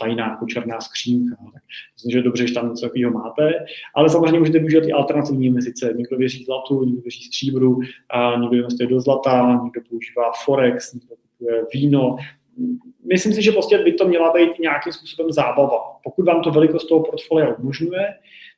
[0.00, 1.36] tajná jako černá skřínka.
[1.54, 1.62] Tak
[1.94, 3.52] myslím, že dobře, že tam něco takového máte,
[3.94, 5.94] ale samozřejmě můžete využít i alternativní investice.
[5.96, 7.80] Někdo věří zlatu, někdo věří stříbru,
[8.10, 12.16] a někdo investuje do zlata, někdo používá forex, někdo kupuje víno,
[13.12, 15.78] myslím si, že prostě by to měla být nějakým způsobem zábava.
[16.04, 18.14] Pokud vám to velikost toho portfolia umožňuje,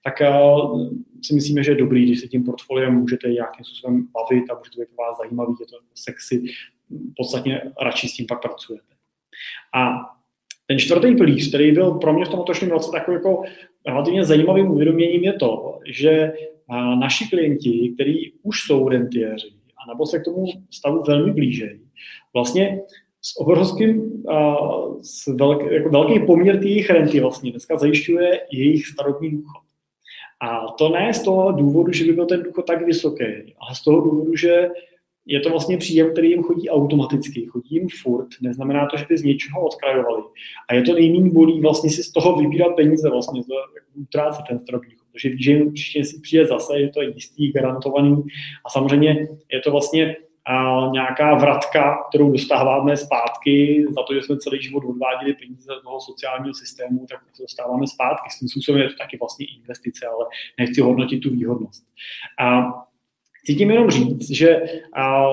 [0.06, 0.88] tak uh,
[1.22, 4.70] si myslíme, že je dobrý, když se tím portfoliem můžete nějakým způsobem bavit a může
[4.70, 6.44] to být vás zajímavý, je to sexy,
[7.16, 8.94] podstatně radši s tím pak pracujete.
[9.74, 9.94] A
[10.66, 13.42] ten čtvrtý pilíř, který byl pro mě v tom letošním roce takový jako
[13.86, 16.32] relativně zajímavým uvědoměním, je to, že
[16.98, 21.80] naši klienti, kteří už jsou rentiéři, a nebo se k tomu stavu velmi blížejí,
[22.34, 22.80] vlastně
[23.22, 24.22] s obrovským,
[25.02, 29.65] s velký, jako velký poměr jejich renty vlastně dneska zajišťuje jejich starobní důchod.
[30.40, 33.24] A to ne z toho důvodu, že by byl ten důchod tak vysoký,
[33.58, 34.68] ale z toho důvodu, že
[35.26, 39.18] je to vlastně příjem, který jim chodí automaticky, chodí jim furt, neznamená to, že by
[39.18, 40.22] z něčeho odkrajovali.
[40.68, 43.54] A je to nejméně bolí vlastně si z toho vybírat peníze, vlastně to
[43.94, 48.22] utrácet ten starobní protože ví, že určitě si přijde zase, je to jistý, garantovaný.
[48.66, 50.16] A samozřejmě je to vlastně
[50.46, 55.82] a, nějaká vratka, kterou dostáváme zpátky za to, že jsme celý život odváděli peníze z
[55.82, 58.30] toho sociálního systému, tak to dostáváme zpátky.
[58.30, 60.26] S tím způsobem je to taky vlastně investice, ale
[60.58, 61.84] nechci hodnotit tu výhodnost.
[62.40, 62.62] A
[63.42, 64.62] chci tím jenom říct, že
[64.96, 65.24] a,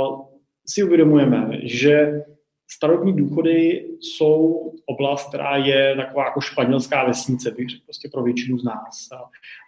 [0.68, 2.24] si uvědomujeme, že
[2.72, 8.58] starobní důchody jsou oblast, která je taková jako španělská vesnice, bych řekl prostě pro většinu
[8.58, 9.10] z nás.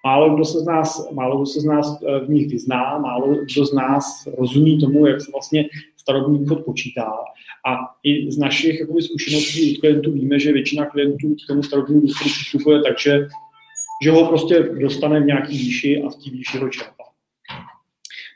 [0.05, 3.35] Málo kdo se z nás, málo kdo se z nás eh, v nich vyzná, málo
[3.35, 5.65] kdo z nás rozumí tomu, jak se vlastně
[5.97, 7.11] starobní důchod počítá.
[7.67, 12.01] A i z našich jakoby, zkušeností od klientů víme, že většina klientů k tomu starobnímu
[12.01, 13.27] důchodu přistupuje tak, že,
[14.03, 17.03] že ho prostě dostane v nějaký výši a v té výši ho čerpá.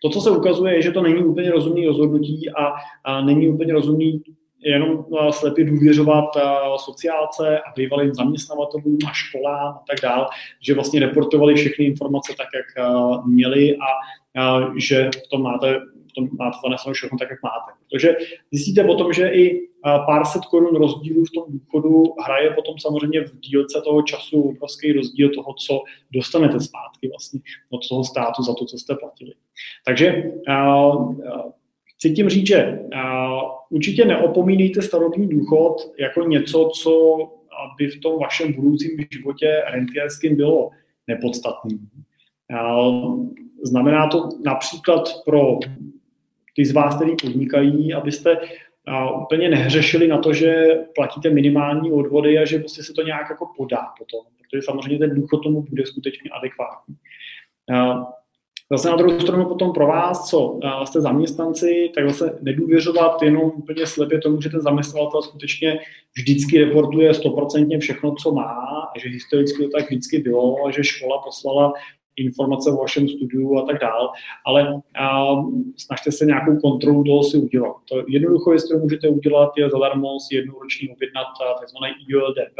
[0.01, 3.73] To, co se ukazuje, je, že to není úplně rozumný rozhodnutí a, a není úplně
[3.73, 4.23] rozumný
[4.65, 6.41] jenom eh, slepě důvěřovat eh,
[6.77, 10.27] sociálce a bývalým zaměstnavatelům a školám a tak dál,
[10.61, 13.85] že vlastně reportovali všechny informace tak, jak eh, měli a
[14.77, 15.79] že v tom máte,
[16.09, 17.71] v tom máte zaneseno všechno tak, jak máte.
[17.79, 18.15] Protože
[18.51, 23.39] zjistíte potom, že i pár set korun rozdílu v tom důchodu hraje potom samozřejmě v
[23.39, 25.81] dílce toho času obrovský rozdíl toho, co
[26.11, 27.39] dostanete zpátky vlastně
[27.69, 29.33] od toho státu za to, co jste platili.
[29.85, 30.23] Takže
[31.99, 32.79] chci tím říct, že
[33.69, 37.17] určitě neopomínejte starobní důchod jako něco, co
[37.77, 40.69] by v tom vašem budoucím životě rentierským bylo
[41.07, 41.79] nepodstatný.
[43.63, 45.59] Znamená to například pro
[46.55, 48.37] ty z vás, kteří podnikají, abyste
[49.23, 53.49] úplně nehřešili na to, že platíte minimální odvody a že prostě se to nějak jako
[53.57, 56.95] podá potom, protože samozřejmě ten důchod tomu bude skutečně adekvátní.
[58.71, 63.85] Zase na druhou stranu potom pro vás, co jste zaměstnanci, tak zase nedůvěřovat jenom úplně
[63.85, 65.79] slepě tomu, že ten zaměstnavatel skutečně
[66.17, 70.83] vždycky reportuje stoprocentně všechno, co má a že historicky to tak vždycky bylo a že
[70.83, 71.73] škola poslala
[72.15, 74.11] informace o vašem studiu a tak dál,
[74.45, 75.35] ale a,
[75.77, 77.75] snažte se nějakou kontrolu toho si udělat.
[77.89, 81.27] To jednoducho, jestli to můžete udělat, je zadarmo si jednou ročně objednat
[81.65, 81.77] tzv.
[82.07, 82.57] IOLDP,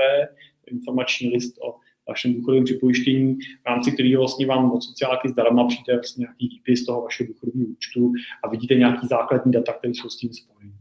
[0.71, 1.75] informační list o
[2.09, 6.85] vašem důchodovém připojištění, v rámci kterého vlastně vám od sociálky zdarma přijde vlastně nějaký výpis
[6.85, 8.11] toho vašeho důchodového účtu
[8.43, 10.73] a vidíte nějaký základní data, které jsou s tím spojeny.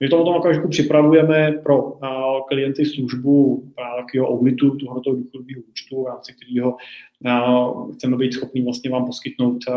[0.00, 2.00] My to tom okamžiku připravujeme pro uh,
[2.48, 3.64] klienty službu
[3.96, 6.76] takového auditu tohoto důchodového účtu, v rámci kterého
[7.24, 9.74] uh, chceme být schopni vlastně vám poskytnout uh,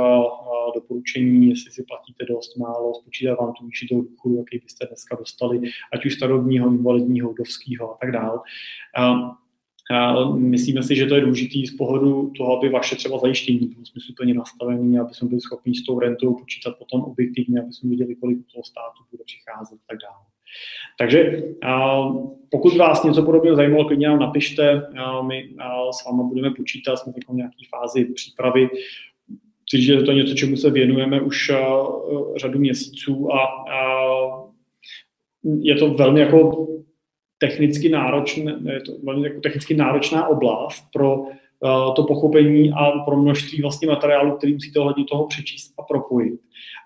[0.75, 5.15] doporučení, jestli si platíte dost málo, spočítat vám tu výši toho důchodu, jaký byste dneska
[5.15, 5.61] dostali,
[5.93, 8.39] ať už starobního, invalidního, vdovského a tak dále.
[10.35, 14.33] Myslíme si, že to je důležitý z pohledu toho, aby vaše třeba zajištění bylo smysluplně
[14.33, 18.37] nastavené, aby jsme byli schopni s tou rentou počítat potom objektivně, aby jsme viděli, kolik
[18.53, 20.25] toho státu bude přicházet a tak dále.
[20.99, 21.43] Takže
[22.49, 24.81] pokud vás něco podobného zajímalo, klidně nám napište,
[25.27, 25.49] my
[25.91, 28.69] s vámi budeme počítat, jsme v nějaké fázi přípravy.
[29.61, 31.51] Chci, že to je něco, čemu se věnujeme už
[32.37, 33.47] řadu měsíců a
[35.59, 36.67] je to velmi jako
[37.39, 43.17] technicky, náročné, je to velmi jako technicky náročná oblast pro uh, to pochopení a pro
[43.17, 46.39] množství vlastně materiálu, který musíte ohledně toho přečíst a propojit.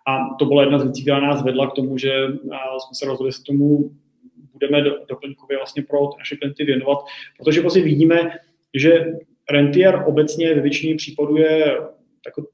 [0.07, 3.05] A to byla jedna z věcí, která nás vedla k tomu, že uh, jsme se
[3.05, 3.91] rozhodli, že tomu
[4.53, 6.97] budeme do, doplňkově vlastně pro naše klienty věnovat,
[7.37, 8.31] protože vlastně vidíme,
[8.73, 9.05] že
[9.51, 11.77] rentier obecně ve většině případů je
[12.25, 12.45] jako,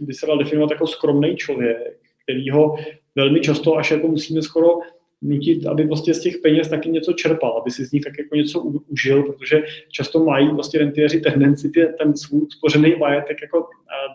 [0.00, 2.76] by se dal definovat jako skromný člověk, který ho
[3.14, 4.78] velmi často až jako musíme skoro
[5.22, 8.36] nutit, aby prostě z těch peněz taky něco čerpal, aby si z nich tak jako
[8.36, 9.62] něco užil, protože
[9.92, 13.68] často mají vlastně rentiéři tendenci ten svůj spořený majetek jako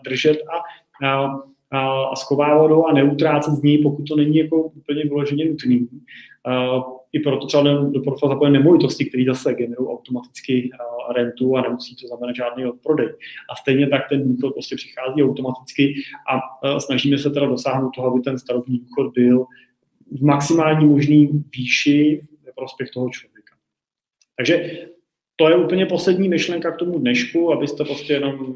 [0.04, 0.56] držet a,
[1.06, 1.40] a,
[1.70, 5.88] a, a schovávat ho a neutrácet z něj, pokud to není jako úplně vyloženě nutný.
[6.46, 6.82] A,
[7.12, 10.70] I proto třeba do portfolia zapojené nemovitosti, které zase generují automaticky
[11.16, 13.08] rentu a nemusí to znamenat žádný odprodej.
[13.50, 15.94] A stejně tak ten důchod prostě přichází automaticky
[16.32, 19.46] a snažíme se teda dosáhnout toho, aby ten starobní důchod byl
[20.10, 23.54] v maximální možný výši ve prospěch toho člověka.
[24.36, 24.86] Takže
[25.36, 28.54] to je úplně poslední myšlenka k tomu dnešku, abyste prostě jenom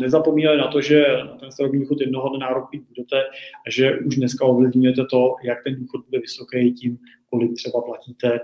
[0.00, 3.22] nezapomínali na to, že na ten starobní důchod jednoho dne nárok budete
[3.66, 6.98] a že už dneska ovlivňujete to, jak ten důchod bude vysoký tím,
[7.30, 8.40] kolik třeba platíte.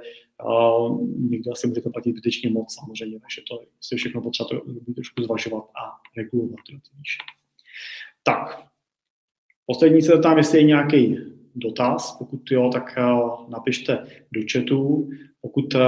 [1.31, 3.61] Někdo asi můžete platit zbytečně moc samozřejmě, takže to
[3.93, 4.49] je všechno potřeba
[4.95, 6.61] trošku zvažovat a regulovat.
[8.22, 8.67] Tak,
[9.67, 11.18] poslední se tam, jestli je nějaký
[11.57, 12.16] dotaz.
[12.18, 13.03] Pokud jo, tak eh,
[13.49, 15.08] napište do chatu.
[15.41, 15.80] Pokud, eh,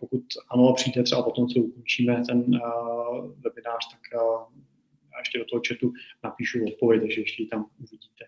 [0.00, 2.60] pokud ano, přijde třeba potom, co ukončíme ten eh,
[3.44, 4.22] webinář, tak
[5.18, 5.92] ještě do toho chatu
[6.24, 8.24] napíšu odpověď, takže ještě ji tam uvidíte.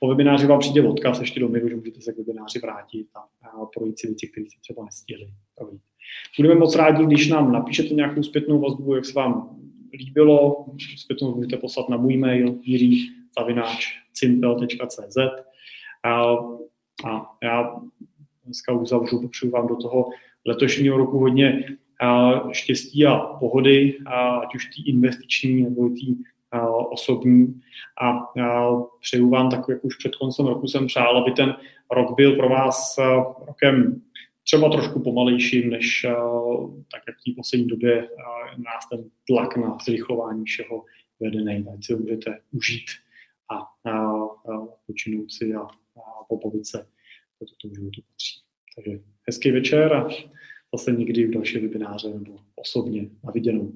[0.00, 3.66] Po webináři vám přijde odkaz ještě do mailu, že můžete se k webináři vrátit a
[3.66, 5.82] projít si věci, které jste třeba nestihli projít.
[6.38, 9.60] Budeme moc rádi, když nám napíšete nějakou zpětnou vazbu, jak se vám
[9.92, 10.66] líbilo.
[10.96, 13.10] Zpětnou můžete poslat na můj mail jiří
[16.04, 16.22] A,
[17.08, 17.76] a já
[18.44, 20.10] dneska uzavřu, popřeju vám do toho
[20.46, 21.76] letošního roku hodně
[22.52, 23.98] štěstí a pohody,
[24.42, 26.16] ať už tý investiční nebo tý
[26.90, 27.60] osobní.
[28.02, 28.20] A
[29.00, 31.56] přeju vám tak, jak už před koncem roku jsem přál, aby ten
[31.90, 32.98] rok byl pro vás
[33.46, 34.02] rokem
[34.42, 36.06] třeba trošku pomalejším, než
[36.92, 38.08] tak, jak v poslední době
[38.58, 40.84] nás ten tlak na zrychlování všeho
[41.20, 42.84] vedený, ať si můžete užít
[43.48, 43.56] a,
[43.90, 46.88] a, a počinout si a, a pobavit se,
[47.38, 48.40] to tomu životu patří.
[48.76, 50.08] Takže hezký večer a
[50.74, 53.72] zase někdy v další webináře nebo osobně na viděnou.